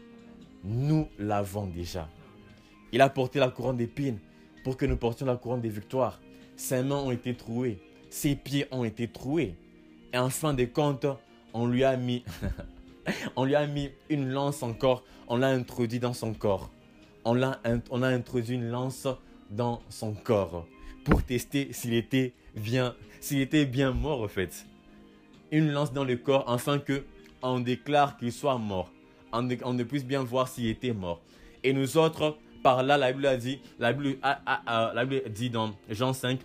Nous 0.64 1.08
l'avons 1.20 1.68
déjà. 1.68 2.10
Il 2.92 3.02
a 3.02 3.10
porté 3.10 3.40
la 3.40 3.50
couronne 3.50 3.78
d'épines 3.78 4.20
pour 4.64 4.78
que 4.78 4.86
nous 4.86 4.98
portions 4.98 5.26
la 5.26 5.36
couronne 5.36 5.62
des 5.62 5.70
victoires. 5.70 6.20
Ses 6.58 6.84
mains 6.84 6.98
ont 6.98 7.12
été 7.12 7.36
trouées. 7.36 7.80
Ses 8.10 8.36
pieds 8.36 8.66
ont 8.72 8.84
été 8.84 9.08
troués. 9.08 9.56
Et 10.12 10.18
en 10.18 10.30
fin 10.30 10.54
de 10.54 10.66
compte, 10.66 11.06
on 11.54 11.68
lui 11.68 11.84
a 11.84 11.96
mis, 11.96 12.24
on 13.36 13.46
lui 13.46 13.56
a 13.56 13.68
mis 13.68 13.92
une 14.10 14.30
lance 14.30 14.64
encore, 14.64 15.04
on 15.28 15.38
l'a 15.38 15.50
introduit 15.50 16.00
dans 16.00 16.14
son 16.14 16.34
corps. 16.34 16.72
On, 17.24 17.42
a 17.42 17.60
introduit 17.92 18.56
une 18.56 18.70
lance 18.70 19.08
dans 19.52 19.82
son 19.90 20.14
corps 20.14 20.66
pour 21.04 21.24
tester 21.24 21.74
s'il 21.74 21.94
était 21.94 22.34
bien, 22.56 22.96
s'il 23.20 23.42
était 23.42 23.66
bien 23.66 23.92
mort 23.92 24.22
en 24.22 24.28
fait. 24.28 24.66
Une 25.52 25.72
lance 25.72 25.94
dans 25.94 26.06
le 26.06 26.16
corps 26.18 26.50
afin 26.50 26.80
que 26.80 27.04
on 27.42 27.60
déclare 27.60 28.18
qu'il 28.18 28.32
soit 28.32 28.58
mort. 28.58 28.92
On 29.32 29.44
ne, 29.44 29.84
puisse 29.84 30.06
bien 30.06 30.24
voir 30.24 30.48
s'il 30.48 30.68
était 30.68 30.94
mort. 30.94 31.22
Et 31.64 31.74
nous 31.74 31.98
autres, 31.98 32.38
par 32.62 32.84
là, 32.84 32.98
la 32.98 33.12
Bible 33.12 33.26
a 33.26 33.38
dit, 33.38 33.60
la 33.80 33.94
Bible, 33.94 34.18
la 34.24 35.06
Bible 35.06 35.30
dit 35.30 35.50
dans 35.50 35.74
Jean 35.90 36.14
5, 36.14 36.40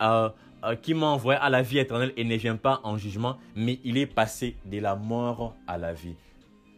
euh, 0.00 0.28
euh, 0.64 0.74
qui 0.74 0.94
m'a 0.94 1.06
envoyé 1.06 1.38
à 1.38 1.50
la 1.50 1.62
vie 1.62 1.78
éternelle 1.78 2.12
et 2.16 2.24
ne 2.24 2.34
vient 2.34 2.56
pas 2.56 2.80
en 2.82 2.96
jugement, 2.96 3.36
mais 3.54 3.78
il 3.84 3.98
est 3.98 4.06
passé 4.06 4.56
de 4.64 4.78
la 4.80 4.96
mort 4.96 5.54
à 5.66 5.76
la 5.76 5.92
vie. 5.92 6.14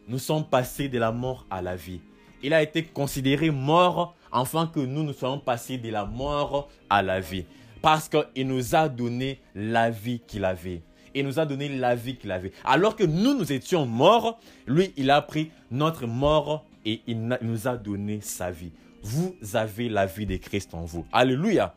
Nous 0.07 0.19
sommes 0.19 0.45
passés 0.45 0.89
de 0.89 0.99
la 0.99 1.11
mort 1.11 1.45
à 1.49 1.61
la 1.61 1.75
vie. 1.75 2.01
Il 2.43 2.53
a 2.53 2.61
été 2.61 2.83
considéré 2.83 3.51
mort 3.51 4.15
afin 4.31 4.67
que 4.67 4.79
nous 4.79 5.03
nous 5.03 5.13
soyons 5.13 5.39
passés 5.39 5.77
de 5.77 5.89
la 5.89 6.05
mort 6.05 6.69
à 6.89 7.01
la 7.01 7.19
vie. 7.19 7.45
Parce 7.81 8.09
qu'il 8.09 8.47
nous 8.47 8.75
a 8.75 8.89
donné 8.89 9.39
la 9.55 9.89
vie 9.89 10.19
qu'il 10.27 10.45
avait. 10.45 10.81
Il 11.15 11.25
nous 11.25 11.39
a 11.39 11.45
donné 11.45 11.69
la 11.69 11.95
vie 11.95 12.15
qu'il 12.17 12.31
avait. 12.31 12.51
Alors 12.65 12.95
que 12.95 13.03
nous, 13.03 13.33
nous 13.37 13.51
étions 13.51 13.85
morts, 13.85 14.39
lui, 14.67 14.93
il 14.97 15.09
a 15.09 15.21
pris 15.21 15.51
notre 15.71 16.05
mort 16.05 16.65
et 16.89 17.01
il 17.05 17.37
nous 17.43 17.67
a 17.67 17.77
donné 17.77 18.19
sa 18.19 18.49
vie. 18.49 18.71
Vous 19.03 19.35
avez 19.53 19.89
la 19.89 20.07
vie 20.07 20.25
de 20.25 20.37
Christ 20.37 20.73
en 20.73 20.85
vous. 20.85 21.05
Alléluia. 21.11 21.75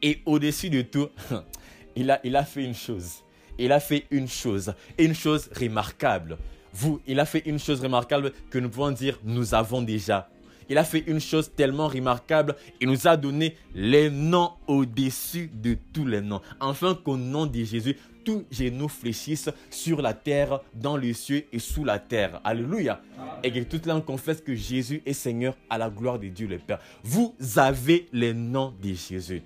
Et 0.00 0.22
au-dessus 0.24 0.70
de 0.70 0.80
tout, 0.80 1.10
il 1.96 2.10
a, 2.10 2.18
il 2.24 2.34
a 2.34 2.44
fait 2.44 2.64
une 2.64 2.74
chose. 2.74 3.22
Il 3.58 3.72
a 3.72 3.78
fait 3.78 4.06
une 4.10 4.26
chose. 4.26 4.72
Une 4.98 5.14
chose 5.14 5.50
remarquable. 5.54 6.38
Vous, 6.72 7.02
il 7.06 7.20
a 7.20 7.26
fait 7.26 7.42
une 7.44 7.58
chose 7.58 7.82
remarquable 7.82 8.32
que 8.48 8.58
nous 8.58 8.70
pouvons 8.70 8.90
dire 8.90 9.18
nous 9.22 9.54
avons 9.54 9.82
déjà. 9.82 10.30
Il 10.70 10.78
a 10.78 10.84
fait 10.84 11.04
une 11.06 11.20
chose 11.20 11.50
tellement 11.54 11.88
remarquable. 11.88 12.56
Il 12.80 12.88
nous 12.88 13.06
a 13.06 13.18
donné 13.18 13.54
les 13.74 14.08
noms 14.08 14.52
au-dessus 14.66 15.50
de 15.52 15.76
tous 15.92 16.06
les 16.06 16.22
noms. 16.22 16.40
Enfin 16.58 16.94
qu'au 16.94 17.18
nom 17.18 17.44
de 17.44 17.62
Jésus, 17.64 17.96
tous 18.24 18.44
genoux 18.50 18.88
fléchissent 18.88 19.50
sur 19.70 20.02
la 20.02 20.14
terre, 20.14 20.60
dans 20.74 20.96
les 20.96 21.12
cieux 21.12 21.46
et 21.52 21.58
sous 21.58 21.84
la 21.84 21.98
terre. 21.98 22.40
Alléluia. 22.44 23.00
Et 23.42 23.50
que 23.50 23.60
toute 23.60 23.86
langue 23.86 24.04
confesse 24.04 24.40
que 24.40 24.54
Jésus 24.54 25.02
est 25.06 25.12
Seigneur 25.12 25.56
à 25.68 25.78
la 25.78 25.90
gloire 25.90 26.18
de 26.18 26.28
Dieu 26.28 26.46
le 26.46 26.58
Père. 26.58 26.78
Vous 27.02 27.34
avez 27.56 28.06
les 28.12 28.34
noms 28.34 28.74
de 28.82 28.92
Jésus. 28.92 29.42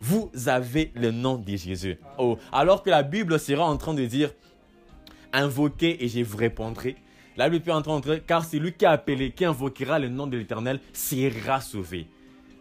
Vous 0.00 0.30
avez 0.46 0.92
le 0.94 1.10
nom 1.10 1.36
de 1.36 1.56
Jésus. 1.56 1.98
Oh, 2.18 2.38
alors 2.52 2.82
que 2.82 2.90
la 2.90 3.02
Bible 3.02 3.38
sera 3.38 3.64
en 3.64 3.76
train 3.76 3.94
de 3.94 4.04
dire 4.04 4.32
invoquez 5.32 6.04
et 6.04 6.08
je 6.08 6.20
vous 6.20 6.36
répondrai. 6.36 6.96
La 7.36 7.48
Bible 7.48 7.68
est 7.68 7.72
en 7.72 7.82
train 7.82 8.00
de 8.00 8.04
dire 8.04 8.26
car 8.26 8.44
c'est 8.44 8.58
lui 8.58 8.72
qui 8.72 8.86
a 8.86 8.92
appelé, 8.92 9.32
qui 9.32 9.44
invoquera 9.44 9.98
le 9.98 10.08
nom 10.08 10.26
de 10.26 10.36
l'Éternel, 10.36 10.80
sera 10.92 11.60
sauvé. 11.60 12.06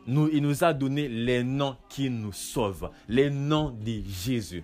Nous, 0.08 0.30
il 0.32 0.42
nous 0.42 0.64
a 0.64 0.74
donné 0.74 1.10
les 1.10 1.44
noms 1.44 1.76
qui 1.90 2.10
nous 2.10 2.32
sauvent, 2.32 2.92
les 3.10 3.30
noms 3.30 3.72
de 3.72 4.02
Jésus 4.08 4.64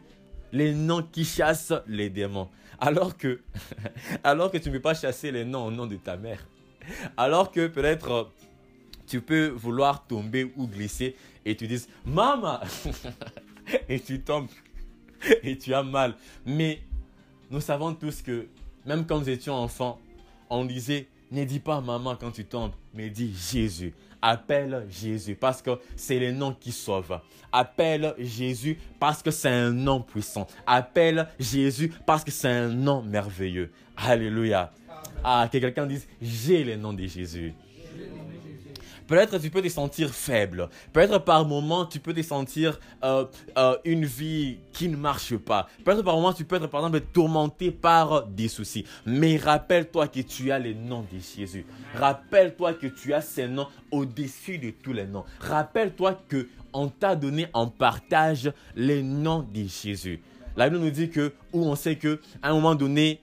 les 0.53 0.73
noms 0.73 1.03
qui 1.03 1.25
chassent 1.25 1.73
les 1.87 2.09
démons. 2.09 2.49
Alors 2.79 3.17
que, 3.17 3.41
tu 4.57 4.69
ne 4.69 4.73
peux 4.73 4.79
pas 4.79 4.93
chasser 4.93 5.31
les 5.31 5.43
noms 5.43 5.65
au 5.65 5.71
nom 5.71 5.85
de 5.87 5.97
ta 5.97 6.15
mère. 6.15 6.47
Alors 7.17 7.51
que 7.51 7.67
peut-être 7.67 8.31
tu 9.07 9.21
peux 9.21 9.47
vouloir 9.47 10.05
tomber 10.05 10.53
ou 10.55 10.67
glisser 10.67 11.15
et 11.45 11.55
tu 11.55 11.67
dis 11.67 11.85
Maman 12.05 12.59
Et 13.89 13.99
tu 13.99 14.21
tombes 14.21 14.47
et 15.43 15.57
tu 15.57 15.73
as 15.73 15.83
mal. 15.83 16.15
Mais 16.45 16.81
nous 17.49 17.61
savons 17.61 17.93
tous 17.93 18.21
que 18.21 18.47
même 18.85 19.05
quand 19.05 19.19
nous 19.19 19.29
étions 19.29 19.55
enfants, 19.55 19.99
on 20.49 20.65
disait 20.65 21.07
Ne 21.31 21.45
dis 21.45 21.59
pas 21.59 21.81
maman 21.81 22.15
quand 22.15 22.31
tu 22.31 22.45
tombes, 22.45 22.73
mais 22.93 23.09
dis 23.09 23.33
Jésus. 23.33 23.93
Appelle 24.25 24.85
Jésus 24.89 25.35
parce 25.35 25.61
que 25.61 25.71
c'est 25.97 26.17
le 26.17 26.31
nom 26.31 26.55
qui 26.57 26.71
sauve. 26.71 27.19
Appelle 27.51 28.15
Jésus 28.17 28.79
parce 28.97 29.21
que 29.21 29.31
c'est 29.31 29.49
un 29.49 29.71
nom 29.71 29.99
puissant. 29.99 30.47
Appelle 30.65 31.27
Jésus 31.37 31.91
parce 32.05 32.23
que 32.23 32.31
c'est 32.31 32.47
un 32.47 32.69
nom 32.69 33.01
merveilleux. 33.01 33.69
Alléluia. 33.97 34.71
Ah, 35.25 35.49
que 35.51 35.57
quelqu'un 35.57 35.85
dise, 35.85 36.07
j'ai 36.21 36.63
le 36.63 36.77
nom 36.77 36.93
de 36.93 37.05
Jésus. 37.05 37.53
Peut-être 39.07 39.37
tu 39.39 39.49
peux 39.49 39.61
te 39.61 39.69
sentir 39.69 40.09
faible. 40.09 40.69
Peut-être 40.91 41.19
par 41.19 41.45
moment 41.45 41.85
tu 41.85 41.99
peux 41.99 42.13
te 42.13 42.21
sentir 42.21 42.79
euh, 43.03 43.25
euh, 43.57 43.77
une 43.85 44.05
vie 44.05 44.57
qui 44.71 44.89
ne 44.89 44.95
marche 44.95 45.35
pas. 45.37 45.67
Peut-être 45.83 46.03
par 46.03 46.15
moment 46.15 46.33
tu 46.33 46.45
peux 46.45 46.55
être 46.55 46.67
par 46.67 46.85
exemple 46.85 47.05
tourmenté 47.13 47.71
par 47.71 48.25
des 48.27 48.47
soucis. 48.47 48.85
Mais 49.05 49.37
rappelle-toi 49.37 50.07
que 50.07 50.21
tu 50.21 50.51
as 50.51 50.59
le 50.59 50.73
nom 50.73 51.05
de 51.11 51.19
Jésus. 51.19 51.65
Rappelle-toi 51.95 52.73
que 52.73 52.87
tu 52.87 53.13
as 53.13 53.21
ces 53.21 53.47
noms 53.47 53.67
au-dessus 53.91 54.57
de 54.57 54.71
tous 54.71 54.93
les 54.93 55.05
noms. 55.05 55.25
Rappelle-toi 55.39 56.19
que 56.27 56.47
on 56.73 56.87
t'a 56.87 57.15
donné 57.15 57.47
en 57.53 57.67
partage 57.67 58.51
les 58.75 59.03
noms 59.03 59.47
de 59.53 59.63
Jésus. 59.63 60.21
La 60.55 60.69
Bible 60.69 60.83
nous 60.83 60.91
dit 60.91 61.09
que, 61.09 61.33
où 61.51 61.65
on 61.65 61.75
sait 61.75 61.95
que, 61.95 62.19
à 62.41 62.49
un 62.49 62.53
moment 62.53 62.75
donné, 62.75 63.21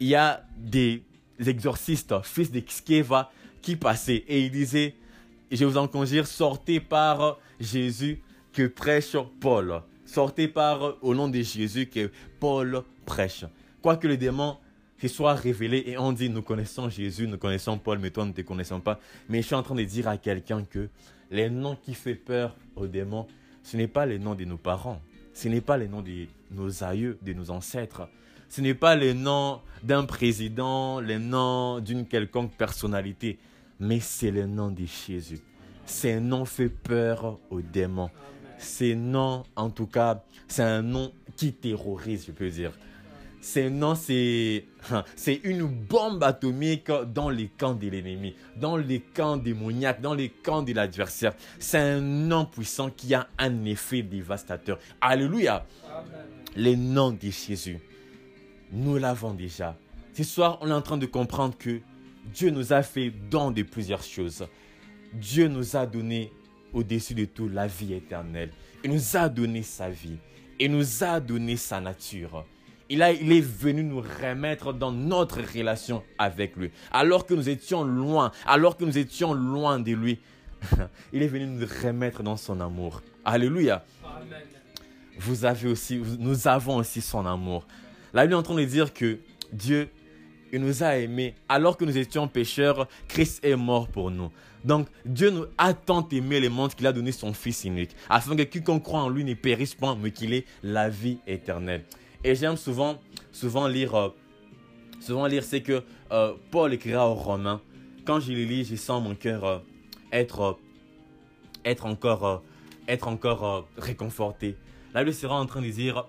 il 0.00 0.08
y 0.08 0.14
a 0.14 0.44
des 0.56 1.02
exorcistes, 1.46 2.14
fils 2.22 2.50
de 2.50 2.62
Skeva, 2.66 3.30
qui 3.62 3.76
passait 3.76 4.24
et 4.28 4.40
il 4.42 4.50
disait, 4.50 4.94
je 5.50 5.64
vous 5.64 5.78
en 5.78 5.88
conjure, 5.88 6.26
sortez 6.26 6.80
par 6.80 7.38
Jésus 7.60 8.20
que 8.52 8.66
prêche 8.66 9.16
Paul. 9.40 9.82
Sortez 10.04 10.48
par 10.48 10.96
au 11.02 11.14
nom 11.14 11.28
de 11.28 11.40
Jésus 11.40 11.86
que 11.86 12.10
Paul 12.38 12.82
prêche. 13.06 13.44
Quoique 13.80 14.06
le 14.06 14.16
démon 14.16 14.58
se 15.00 15.08
soit 15.08 15.34
révélé 15.34 15.84
et 15.86 15.98
on 15.98 16.12
dit 16.12 16.28
nous 16.28 16.42
connaissons 16.42 16.88
Jésus, 16.88 17.26
nous 17.26 17.38
connaissons 17.38 17.78
Paul, 17.78 17.98
mais 17.98 18.10
toi 18.10 18.24
nous 18.24 18.30
ne 18.30 18.36
te 18.36 18.42
connaissons 18.42 18.80
pas. 18.80 19.00
Mais 19.28 19.42
je 19.42 19.46
suis 19.46 19.54
en 19.54 19.62
train 19.62 19.74
de 19.74 19.82
dire 19.82 20.08
à 20.08 20.16
quelqu'un 20.16 20.64
que 20.64 20.88
les 21.30 21.50
noms 21.50 21.76
qui 21.76 21.94
font 21.94 22.16
peur 22.24 22.56
aux 22.76 22.86
démons, 22.86 23.26
ce 23.62 23.76
n'est 23.76 23.88
pas 23.88 24.06
les 24.06 24.18
noms 24.18 24.34
de 24.34 24.44
nos 24.44 24.58
parents, 24.58 25.00
ce 25.32 25.48
n'est 25.48 25.60
pas 25.60 25.76
les 25.76 25.88
noms 25.88 26.02
de 26.02 26.26
nos 26.50 26.84
aïeux, 26.84 27.18
de 27.22 27.32
nos 27.32 27.50
ancêtres, 27.50 28.08
ce 28.48 28.60
n'est 28.60 28.74
pas 28.74 28.94
les 28.94 29.14
noms 29.14 29.60
d'un 29.82 30.04
président, 30.04 31.00
les 31.00 31.18
noms 31.18 31.80
d'une 31.80 32.06
quelconque 32.06 32.52
personnalité 32.52 33.38
mais 33.82 33.98
c'est 33.98 34.30
le 34.30 34.46
nom 34.46 34.70
de 34.70 34.84
Jésus. 34.86 35.40
C'est 35.84 36.12
un 36.12 36.20
nom 36.20 36.44
fait 36.44 36.68
peur 36.68 37.40
aux 37.50 37.60
démons. 37.60 38.10
C'est 38.56 38.94
nom, 38.94 39.42
en 39.56 39.70
tout 39.70 39.88
cas, 39.88 40.22
c'est 40.46 40.62
un 40.62 40.82
nom 40.82 41.12
qui 41.36 41.52
terrorise, 41.52 42.26
je 42.28 42.32
peux 42.32 42.48
dire. 42.48 42.70
C'est 43.40 43.68
nom, 43.70 43.96
c'est, 43.96 44.66
c'est 45.16 45.40
une 45.42 45.66
bombe 45.66 46.22
atomique 46.22 46.92
dans 47.12 47.28
les 47.28 47.48
camps 47.48 47.74
de 47.74 47.88
l'ennemi, 47.88 48.36
dans 48.56 48.76
les 48.76 49.00
camps 49.00 49.36
démoniaques, 49.36 50.00
dans 50.00 50.14
les 50.14 50.28
camps 50.28 50.62
de 50.62 50.72
l'adversaire. 50.72 51.34
C'est 51.58 51.78
un 51.78 52.00
nom 52.00 52.44
puissant 52.44 52.88
qui 52.88 53.14
a 53.14 53.26
un 53.36 53.64
effet 53.64 54.02
dévastateur. 54.02 54.78
Alléluia. 55.00 55.66
Le 56.54 56.76
nom 56.76 57.10
de 57.10 57.30
Jésus, 57.30 57.80
nous 58.70 58.96
l'avons 58.96 59.34
déjà. 59.34 59.76
Ce 60.14 60.22
soir, 60.22 60.58
on 60.60 60.68
est 60.68 60.72
en 60.72 60.82
train 60.82 60.98
de 60.98 61.06
comprendre 61.06 61.58
que 61.58 61.80
Dieu 62.24 62.50
nous 62.50 62.72
a 62.72 62.82
fait 62.82 63.10
don 63.10 63.50
de 63.50 63.62
plusieurs 63.62 64.02
choses. 64.02 64.46
Dieu 65.12 65.48
nous 65.48 65.76
a 65.76 65.86
donné 65.86 66.32
au-dessus 66.72 67.14
de 67.14 67.24
tout 67.24 67.48
la 67.48 67.66
vie 67.66 67.94
éternelle. 67.94 68.50
Il 68.84 68.90
nous 68.90 69.16
a 69.16 69.28
donné 69.28 69.62
sa 69.62 69.90
vie. 69.90 70.18
Il 70.58 70.72
nous 70.72 71.04
a 71.04 71.20
donné 71.20 71.56
sa 71.56 71.80
nature. 71.80 72.44
Il, 72.88 73.02
a, 73.02 73.12
il 73.12 73.32
est 73.32 73.40
venu 73.40 73.82
nous 73.84 74.00
remettre 74.00 74.72
dans 74.72 74.92
notre 74.92 75.40
relation 75.40 76.02
avec 76.18 76.56
lui. 76.56 76.70
Alors 76.90 77.26
que 77.26 77.34
nous 77.34 77.48
étions 77.48 77.84
loin, 77.84 78.32
alors 78.46 78.76
que 78.76 78.84
nous 78.84 78.98
étions 78.98 79.32
loin 79.34 79.80
de 79.80 79.92
lui, 79.92 80.18
il 81.12 81.22
est 81.22 81.28
venu 81.28 81.46
nous 81.46 81.66
remettre 81.82 82.22
dans 82.22 82.36
son 82.36 82.60
amour. 82.60 83.02
Alléluia. 83.24 83.84
Vous 85.18 85.44
avez 85.44 85.68
aussi, 85.68 86.00
nous 86.18 86.48
avons 86.48 86.76
aussi 86.76 87.00
son 87.00 87.24
amour. 87.26 87.66
La 88.12 88.22
Bible 88.22 88.34
est 88.34 88.36
en 88.36 88.42
train 88.42 88.54
de 88.54 88.64
dire 88.64 88.92
que 88.92 89.18
Dieu 89.52 89.88
il 90.52 90.60
nous 90.60 90.82
a 90.82 90.96
aimés 90.98 91.34
alors 91.48 91.76
que 91.76 91.84
nous 91.84 91.96
étions 91.96 92.28
pécheurs. 92.28 92.86
Christ 93.08 93.44
est 93.44 93.56
mort 93.56 93.88
pour 93.88 94.10
nous. 94.10 94.30
Donc 94.64 94.86
Dieu 95.04 95.30
nous 95.30 95.46
a 95.58 95.74
tant 95.74 96.06
aimé 96.10 96.38
le 96.38 96.50
monde 96.50 96.74
qu'il 96.74 96.86
a 96.86 96.92
donné 96.92 97.10
son 97.10 97.32
Fils 97.32 97.64
unique, 97.64 97.96
afin 98.08 98.36
que 98.36 98.42
quiconque 98.42 98.84
croit 98.84 99.00
en 99.00 99.08
lui 99.08 99.24
ne 99.24 99.34
périsse 99.34 99.74
pas, 99.74 99.96
mais 100.00 100.12
qu'il 100.12 100.34
ait 100.34 100.44
la 100.62 100.88
vie 100.88 101.18
éternelle. 101.26 101.84
Et 102.22 102.34
j'aime 102.34 102.56
souvent, 102.56 103.00
souvent 103.32 103.66
lire, 103.66 103.94
euh, 103.94 104.08
souvent 105.00 105.26
lire, 105.26 105.42
c'est 105.42 105.62
que 105.62 105.82
euh, 106.12 106.34
Paul 106.50 106.72
écrira 106.74 107.08
aux 107.08 107.14
Romains. 107.14 107.60
Quand 108.04 108.20
je 108.20 108.32
le 108.32 108.44
lis, 108.44 108.64
je 108.64 108.76
sens 108.76 109.02
mon 109.02 109.16
cœur 109.16 109.44
euh, 109.44 109.58
être, 110.12 110.58
être 111.64 111.86
encore, 111.86 112.42
être 112.86 113.08
encore 113.08 113.66
réconforté. 113.76 114.56
La 114.94 115.02
Bible 115.02 115.16
sera 115.16 115.40
en 115.40 115.46
train 115.46 115.62
de 115.62 115.70
dire, 115.70 116.06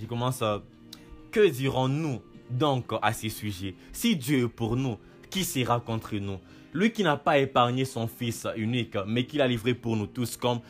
je 0.00 0.06
commence, 0.06 0.42
que 1.30 1.46
dirons-nous 1.46 2.22
donc 2.50 2.92
à 3.02 3.12
ces 3.12 3.28
sujets. 3.28 3.74
Si 3.92 4.16
Dieu 4.16 4.44
est 4.44 4.48
pour 4.48 4.76
nous, 4.76 4.98
qui 5.30 5.44
sera 5.44 5.80
contre 5.80 6.16
nous? 6.16 6.38
Lui 6.72 6.92
qui 6.92 7.02
n'a 7.02 7.16
pas 7.16 7.38
épargné 7.38 7.84
son 7.84 8.06
Fils 8.06 8.46
unique, 8.56 8.96
mais 9.06 9.24
qui 9.24 9.38
l'a 9.38 9.48
livré 9.48 9.74
pour 9.74 9.96
nous 9.96 10.06
tous, 10.06 10.36
comme, 10.36 10.60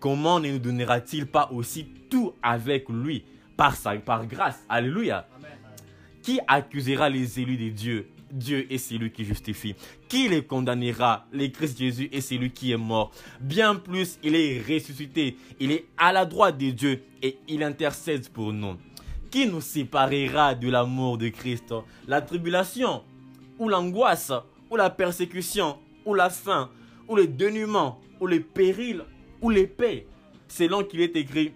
comment 0.00 0.40
ne 0.40 0.50
nous 0.50 0.58
donnera-t-il 0.58 1.26
pas 1.26 1.50
aussi 1.52 1.86
tout 2.10 2.32
avec 2.42 2.88
lui 2.88 3.24
par, 3.56 3.76
sa, 3.76 3.94
par 3.96 4.26
grâce? 4.26 4.64
Alléluia. 4.68 5.28
Qui 6.22 6.40
accusera 6.46 7.10
les 7.10 7.40
élus 7.40 7.58
de 7.58 7.68
Dieu? 7.68 8.08
Dieu 8.30 8.66
est 8.72 8.78
celui 8.78 9.12
qui 9.12 9.24
justifie. 9.24 9.76
Qui 10.08 10.28
les 10.28 10.42
condamnera? 10.42 11.26
Les 11.32 11.52
Christ 11.52 11.78
Jésus 11.78 12.08
est 12.10 12.20
celui 12.20 12.50
qui 12.50 12.72
est 12.72 12.76
mort. 12.76 13.12
Bien 13.40 13.76
plus, 13.76 14.18
il 14.24 14.34
est 14.34 14.60
ressuscité. 14.60 15.36
Il 15.60 15.70
est 15.70 15.84
à 15.96 16.12
la 16.12 16.24
droite 16.24 16.58
de 16.58 16.70
Dieu 16.70 17.04
et 17.22 17.36
il 17.46 17.62
intercède 17.62 18.28
pour 18.30 18.52
nous. 18.52 18.76
Qui 19.34 19.48
nous 19.48 19.60
séparera 19.60 20.54
de 20.54 20.70
l'amour 20.70 21.18
de 21.18 21.28
Christ? 21.28 21.74
La 22.06 22.22
tribulation, 22.22 23.02
ou 23.58 23.68
l'angoisse, 23.68 24.30
ou 24.70 24.76
la 24.76 24.90
persécution, 24.90 25.76
ou 26.04 26.14
la 26.14 26.30
faim, 26.30 26.70
ou 27.08 27.16
le 27.16 27.26
dénuement, 27.26 28.00
ou 28.20 28.28
les 28.28 28.38
périls, 28.38 29.02
ou 29.42 29.50
l'épée. 29.50 30.06
Selon 30.46 30.84
qu'il 30.84 31.00
est 31.00 31.16
écrit, 31.16 31.52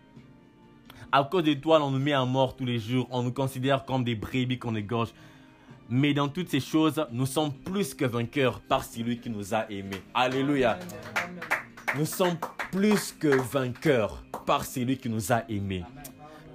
à 1.12 1.22
cause 1.22 1.44
de 1.44 1.54
toi, 1.54 1.80
on 1.80 1.92
nous 1.92 2.00
met 2.00 2.14
à 2.14 2.24
mort 2.24 2.56
tous 2.56 2.64
les 2.64 2.80
jours, 2.80 3.06
on 3.12 3.22
nous 3.22 3.32
considère 3.32 3.84
comme 3.84 4.02
des 4.02 4.16
brebis 4.16 4.58
qu'on 4.58 4.74
égorge. 4.74 5.14
Mais 5.88 6.12
dans 6.12 6.26
toutes 6.26 6.48
ces 6.48 6.58
choses, 6.58 7.06
nous 7.12 7.26
sommes 7.26 7.52
plus 7.52 7.94
que 7.94 8.06
vainqueurs 8.06 8.58
par 8.58 8.82
celui 8.82 9.20
qui 9.20 9.30
nous 9.30 9.54
a 9.54 9.70
aimés. 9.70 10.02
Alléluia. 10.14 10.80
Nous 11.96 12.06
sommes 12.06 12.38
plus 12.72 13.12
que 13.12 13.28
vainqueurs 13.28 14.24
par 14.46 14.64
celui 14.64 14.98
qui 14.98 15.08
nous 15.08 15.32
a 15.32 15.48
aimés. 15.48 15.84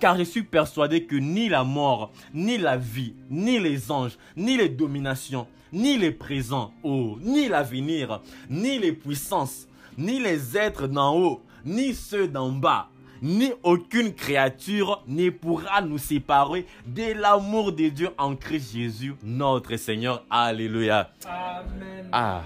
Car 0.04 0.18
je 0.18 0.24
suis 0.24 0.44
persuadé 0.44 1.06
que 1.06 1.16
ni 1.16 1.48
la 1.48 1.63
mort, 1.63 2.12
ni 2.34 2.58
la 2.58 2.76
vie, 2.76 3.13
ni 3.30 3.58
les 3.58 3.89
anges, 3.89 4.18
ni 4.36 4.58
les 4.58 4.68
dominations, 4.68 5.48
ni 5.72 5.98
les 5.98 6.12
présents, 6.12 6.74
oh, 6.84 7.18
ni 7.22 7.48
l'avenir, 7.48 8.22
ni 8.50 8.80
les 8.80 8.92
puissances, 8.92 9.66
ni 9.98 10.20
les 10.20 10.58
êtres 10.58 10.88
d'en 10.88 11.16
haut, 11.18 11.42
ni 11.63 11.94
ceux 11.94 12.28
d'en 12.28 12.52
bas, 12.52 12.89
ni 13.22 13.54
aucune 13.63 14.13
créature 14.13 15.02
ne 15.08 15.30
pourra 15.30 15.82
nous 15.82 16.00
séparer 16.00 16.68
de 16.86 17.13
l'amour 17.13 17.72
de 17.72 17.88
Dieu 17.88 18.10
en 18.18 18.36
Christ 18.36 18.74
Jésus, 18.74 19.16
notre 19.24 19.78
Seigneur. 19.78 20.26
Alléluia. 20.30 21.13
Amen. 21.26 22.10
Ah, 22.12 22.44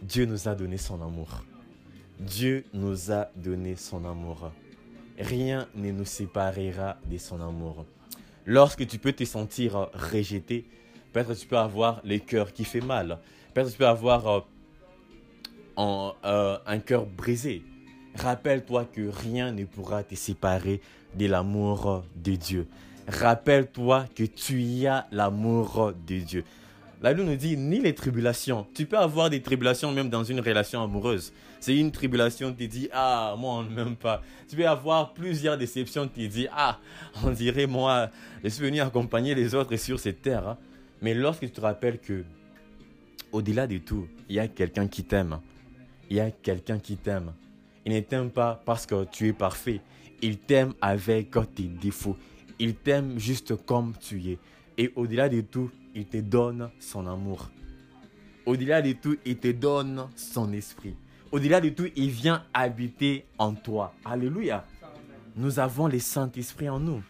Dieu 0.00 0.26
nous 0.26 0.46
a 0.46 0.54
donné 0.54 0.76
son 0.76 1.02
amour. 1.02 1.42
Dieu 2.20 2.64
nous 2.72 3.10
a 3.10 3.26
donné 3.34 3.74
son 3.74 4.04
amour. 4.04 4.52
Rien 5.18 5.68
ne 5.74 5.92
nous 5.92 6.04
séparera 6.04 6.96
de 7.10 7.18
son 7.18 7.40
amour. 7.40 7.86
Lorsque 8.46 8.86
tu 8.86 8.98
peux 8.98 9.12
te 9.12 9.24
sentir 9.24 9.88
rejeté, 9.94 10.66
peut-être 11.12 11.34
tu 11.34 11.46
peux 11.46 11.56
avoir 11.56 12.00
le 12.04 12.18
cœur 12.18 12.52
qui 12.52 12.64
fait 12.64 12.80
mal. 12.80 13.18
Peut-être 13.52 13.70
tu 13.70 13.78
peux 13.78 13.86
avoir 13.86 14.44
euh, 15.78 16.10
euh, 16.24 16.58
un 16.66 16.78
cœur 16.78 17.06
brisé. 17.06 17.62
Rappelle-toi 18.16 18.84
que 18.86 19.08
rien 19.08 19.52
ne 19.52 19.64
pourra 19.64 20.02
te 20.02 20.14
séparer 20.14 20.80
de 21.14 21.26
l'amour 21.26 22.04
de 22.16 22.34
Dieu. 22.34 22.66
Rappelle-toi 23.08 24.06
que 24.14 24.24
tu 24.24 24.86
as 24.86 25.06
l'amour 25.10 25.92
de 26.06 26.18
Dieu. 26.18 26.44
La 27.02 27.12
Bible 27.12 27.28
nous 27.28 27.36
dit 27.36 27.56
ni 27.56 27.80
les 27.80 27.94
tribulations. 27.94 28.66
Tu 28.74 28.86
peux 28.86 28.98
avoir 28.98 29.28
des 29.28 29.42
tribulations 29.42 29.92
même 29.92 30.08
dans 30.08 30.24
une 30.24 30.40
relation 30.40 30.82
amoureuse. 30.82 31.32
C'est 31.60 31.76
une 31.76 31.90
tribulation, 31.90 32.52
tu 32.52 32.66
dis, 32.66 32.88
ah, 32.92 33.34
moi 33.38 33.54
on 33.54 33.62
ne 33.62 33.70
m'aime 33.70 33.96
pas. 33.96 34.22
Tu 34.48 34.56
peux 34.56 34.66
avoir 34.66 35.14
plusieurs 35.14 35.58
déceptions, 35.58 36.08
tu 36.08 36.28
dis, 36.28 36.46
ah, 36.52 36.78
on 37.24 37.30
dirait 37.30 37.66
moi, 37.66 38.10
je 38.42 38.48
suis 38.48 38.64
venu 38.64 38.80
accompagner 38.80 39.34
les 39.34 39.54
autres 39.54 39.76
sur 39.76 39.98
cette 39.98 40.22
terre. 40.22 40.48
Hein. 40.48 40.58
Mais 41.02 41.14
lorsque 41.14 41.40
tu 41.40 41.50
te 41.50 41.60
rappelles 41.60 41.98
que, 41.98 42.24
au-delà 43.32 43.66
de 43.66 43.78
tout, 43.78 44.06
il 44.28 44.36
y 44.36 44.38
a 44.38 44.48
quelqu'un 44.48 44.88
qui 44.88 45.04
t'aime. 45.04 45.38
Il 46.08 46.16
y 46.16 46.20
a 46.20 46.30
quelqu'un 46.30 46.78
qui 46.78 46.96
t'aime. 46.96 47.32
Il 47.84 47.92
ne 47.92 48.00
t'aime 48.00 48.30
pas 48.30 48.62
parce 48.64 48.86
que 48.86 49.04
tu 49.04 49.28
es 49.28 49.32
parfait. 49.32 49.80
Il 50.22 50.38
t'aime 50.38 50.72
avec 50.80 51.34
tes 51.54 51.64
défauts. 51.64 52.16
Il 52.58 52.74
t'aime 52.74 53.18
juste 53.18 53.54
comme 53.66 53.92
tu 54.00 54.30
es. 54.30 54.38
Et 54.76 54.92
au-delà 54.96 55.28
de 55.28 55.40
tout, 55.40 55.70
il 55.94 56.06
te 56.06 56.16
donne 56.16 56.70
son 56.80 57.06
amour. 57.06 57.50
Au-delà 58.46 58.82
de 58.82 58.92
tout, 58.92 59.16
il 59.24 59.38
te 59.38 59.50
donne 59.52 60.08
son 60.16 60.52
esprit. 60.52 60.94
Au-delà 61.32 61.60
de 61.60 61.70
tout, 61.70 61.86
il 61.96 62.10
vient 62.10 62.44
habiter 62.52 63.24
en 63.38 63.54
toi. 63.54 63.94
Alléluia. 64.04 64.64
Nous 65.36 65.58
avons 65.58 65.88
le 65.88 65.98
Saint-Esprit 65.98 66.68
en 66.68 66.78
nous. 66.78 67.02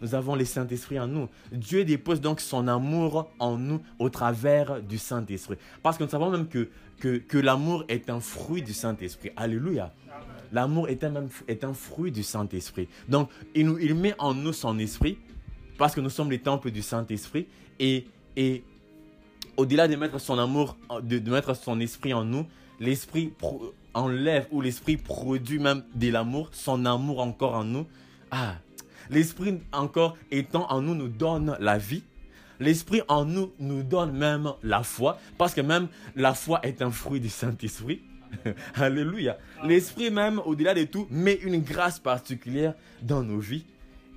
Nous 0.00 0.14
avons 0.14 0.36
le 0.36 0.44
Saint-Esprit 0.44 1.00
en 1.00 1.08
nous. 1.08 1.28
Dieu 1.50 1.84
dépose 1.84 2.20
donc 2.20 2.40
son 2.40 2.68
amour 2.68 3.30
en 3.38 3.58
nous 3.58 3.80
au 3.98 4.08
travers 4.10 4.80
du 4.80 4.96
Saint-Esprit. 4.96 5.56
Parce 5.82 5.98
que 5.98 6.04
nous 6.04 6.10
savons 6.10 6.30
même 6.30 6.46
que, 6.46 7.38
l'amour 7.38 7.84
est 7.88 8.08
un 8.08 8.20
fruit 8.20 8.62
du 8.62 8.72
Saint-Esprit. 8.72 9.30
Alléluia. 9.36 9.92
L'amour 10.52 10.88
est 10.88 11.04
un, 11.04 11.74
fruit 11.74 12.12
du 12.12 12.22
Saint-Esprit. 12.22 12.88
Donc, 13.08 13.28
il, 13.54 13.70
il 13.80 13.94
met 13.94 14.14
en 14.18 14.32
nous 14.32 14.52
son 14.52 14.78
esprit, 14.78 15.18
parce 15.78 15.94
que 15.94 16.00
nous 16.00 16.10
sommes 16.10 16.30
les 16.30 16.40
temples 16.40 16.70
du 16.70 16.82
Saint-Esprit. 16.82 17.46
Et, 17.78 18.06
et 18.36 18.64
au-delà 19.56 19.88
de 19.88 19.96
mettre 19.96 20.18
son 20.20 20.38
amour, 20.38 20.76
de, 21.02 21.30
mettre 21.30 21.54
son 21.54 21.80
esprit 21.80 22.12
en 22.12 22.24
nous, 22.24 22.46
l'esprit 22.80 23.32
enlève 23.94 24.46
ou 24.50 24.60
l'esprit 24.60 24.96
produit 24.96 25.58
même 25.58 25.84
de 25.94 26.10
l'amour, 26.10 26.50
son 26.52 26.84
amour 26.84 27.20
encore 27.20 27.54
en 27.54 27.64
nous. 27.64 27.86
Ah, 28.30 28.56
l'esprit 29.08 29.60
encore 29.72 30.16
étant 30.30 30.70
en 30.70 30.82
nous 30.82 30.94
nous 30.94 31.08
donne 31.08 31.56
la 31.60 31.78
vie. 31.78 32.02
L'esprit 32.60 33.02
en 33.06 33.24
nous 33.24 33.52
nous 33.60 33.84
donne 33.84 34.12
même 34.12 34.52
la 34.64 34.82
foi, 34.82 35.18
parce 35.38 35.54
que 35.54 35.60
même 35.60 35.86
la 36.16 36.34
foi 36.34 36.58
est 36.64 36.82
un 36.82 36.90
fruit 36.90 37.20
du 37.20 37.28
Saint-Esprit. 37.28 38.02
Alléluia. 38.74 39.38
L'Esprit 39.64 40.10
même, 40.10 40.40
au-delà 40.44 40.74
de 40.74 40.82
tout, 40.82 41.06
met 41.10 41.34
une 41.34 41.60
grâce 41.60 42.00
particulière 42.00 42.74
dans 43.00 43.22
nos 43.22 43.38
vies. 43.38 43.64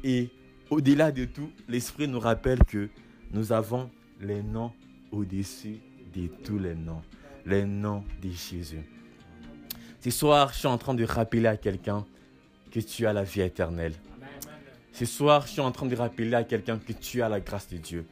Et 0.03 0.29
au-delà 0.71 1.11
de 1.11 1.25
tout, 1.25 1.51
l'Esprit 1.67 2.07
nous 2.07 2.19
rappelle 2.19 2.63
que 2.63 2.89
nous 3.31 3.51
avons 3.51 3.91
les 4.21 4.41
noms 4.41 4.71
au-dessus 5.11 5.79
de 6.15 6.27
tous 6.27 6.57
les 6.57 6.73
noms. 6.73 7.01
Les 7.45 7.65
noms 7.65 8.03
de 8.23 8.29
Jésus. 8.29 8.83
Ce 9.99 10.09
soir, 10.09 10.51
je 10.53 10.59
suis 10.59 10.67
en 10.67 10.77
train 10.77 10.93
de 10.93 11.03
rappeler 11.03 11.47
à 11.47 11.57
quelqu'un 11.57 12.05
que 12.71 12.79
tu 12.79 13.05
as 13.05 13.13
la 13.13 13.23
vie 13.23 13.41
éternelle. 13.41 13.93
Ce 14.93 15.05
soir, 15.05 15.45
je 15.45 15.51
suis 15.51 15.61
en 15.61 15.71
train 15.71 15.87
de 15.87 15.95
rappeler 15.95 16.33
à 16.33 16.43
quelqu'un 16.43 16.77
que 16.77 16.93
tu 16.93 17.21
as 17.21 17.29
la 17.29 17.39
grâce 17.41 17.67
de 17.67 17.77
Dieu. 17.77 18.05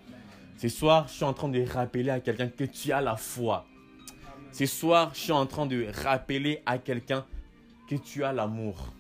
Ce 0.57 0.67
soir, 0.67 1.07
je 1.07 1.13
suis 1.13 1.23
en 1.23 1.33
train 1.33 1.47
de 1.47 1.63
rappeler 1.65 2.09
à 2.09 2.19
quelqu'un 2.19 2.49
que 2.49 2.65
tu 2.65 2.91
as 2.91 2.99
la 2.99 3.15
foi. 3.15 3.65
Ce 4.51 4.65
soir, 4.65 5.11
je 5.13 5.19
suis 5.19 5.31
en 5.31 5.45
train 5.45 5.65
de 5.65 5.87
rappeler 6.03 6.61
à 6.65 6.77
quelqu'un 6.77 7.25
que 7.87 7.95
tu 7.95 8.23
as 8.23 8.33
l'amour. 8.33 8.93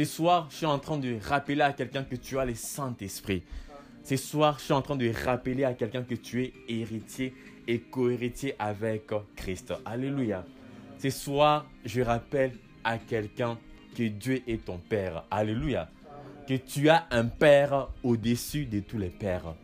Ce 0.00 0.06
soir, 0.06 0.46
je 0.48 0.56
suis 0.56 0.66
en 0.66 0.78
train 0.78 0.96
de 0.96 1.18
rappeler 1.28 1.60
à 1.60 1.74
quelqu'un 1.74 2.04
que 2.04 2.16
tu 2.16 2.38
as 2.38 2.46
le 2.46 2.54
Saint-Esprit. 2.54 3.42
Ce 4.02 4.16
soir, 4.16 4.56
je 4.58 4.64
suis 4.64 4.72
en 4.72 4.80
train 4.80 4.96
de 4.96 5.12
rappeler 5.26 5.62
à 5.64 5.74
quelqu'un 5.74 6.02
que 6.04 6.14
tu 6.14 6.42
es 6.42 6.54
héritier 6.68 7.34
et 7.68 7.80
co-héritier 7.80 8.54
avec 8.58 9.10
Christ. 9.36 9.74
Alléluia. 9.84 10.46
Ce 10.96 11.10
soir, 11.10 11.66
je 11.84 12.00
rappelle 12.00 12.52
à 12.82 12.96
quelqu'un 12.96 13.58
que 13.94 14.04
Dieu 14.04 14.42
est 14.46 14.64
ton 14.64 14.78
Père. 14.78 15.24
Alléluia. 15.30 15.90
Que 16.48 16.54
tu 16.54 16.88
as 16.88 17.06
un 17.10 17.26
Père 17.26 17.90
au-dessus 18.02 18.64
de 18.64 18.80
tous 18.80 18.96
les 18.96 19.10
pères. 19.10 19.54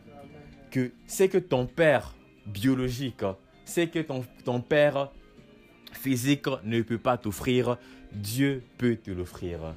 Que 0.69 0.91
c'est 1.07 1.29
que 1.29 1.39
ton 1.39 1.65
Père 1.65 2.13
biologique 2.45 3.23
c'est 3.65 3.87
que 3.87 3.99
ton, 3.99 4.23
ton 4.45 4.61
père 4.61 5.11
physique 5.93 6.45
ne 6.63 6.83
peut 6.83 6.99
pas 6.99 7.17
t'offrir, 7.17 7.77
Dieu 8.13 8.63
peut 8.77 8.95
te 8.95 9.09
l'offrir. 9.11 9.73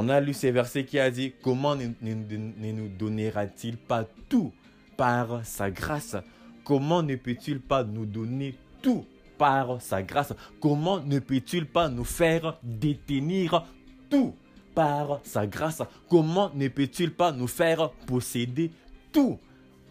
On 0.00 0.08
a 0.08 0.20
lu 0.20 0.32
ces 0.32 0.52
versets 0.52 0.84
qui 0.84 0.96
a 1.00 1.10
dit, 1.10 1.32
comment 1.42 1.74
ne, 1.74 1.88
nous 2.02 2.88
donnera-t-il 2.88 3.76
pas 3.76 4.04
tout 4.28 4.52
par 4.96 5.44
sa 5.44 5.72
grâce? 5.72 6.14
Comment 6.62 7.02
ne 7.02 7.16
peut-il 7.16 7.58
pas 7.58 7.82
nous 7.82 8.06
donner 8.06 8.54
tout 8.80 9.04
par 9.38 9.82
sa 9.82 10.04
grâce? 10.04 10.34
Comment 10.60 11.00
ne 11.00 11.18
peut-il 11.18 11.66
pas 11.66 11.88
nous 11.88 12.04
faire 12.04 12.60
détenir 12.62 13.66
tout 14.08 14.36
par 14.72 15.18
sa 15.24 15.48
grâce? 15.48 15.82
Comment 16.08 16.52
ne 16.54 16.68
peut-il 16.68 17.10
pas 17.10 17.32
nous 17.32 17.48
faire 17.48 17.90
posséder 18.06 18.70
tout 19.10 19.36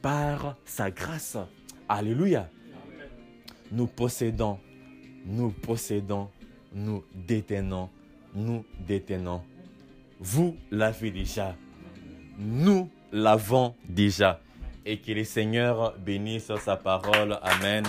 par 0.02 0.56
sa 0.64 0.90
grâce? 0.90 1.38
Alléluia. 1.90 2.50
Nous 3.74 3.88
possédons, 3.88 4.58
nous 5.26 5.50
possédons, 5.50 6.30
nous 6.74 7.04
détenons, 7.14 7.90
nous 8.34 8.64
détenons. 8.88 9.42
Vous 10.20 10.58
l'avez 10.72 11.12
déjà. 11.12 11.56
Nous 12.38 12.90
l'avons 13.12 13.76
déjà. 13.88 14.40
Et 14.86 15.00
que 15.00 15.12
le 15.12 15.24
Seigneur 15.24 15.98
bénisse 16.00 16.52
sa 16.64 16.78
parole. 16.78 17.38
Amen. 17.42 17.84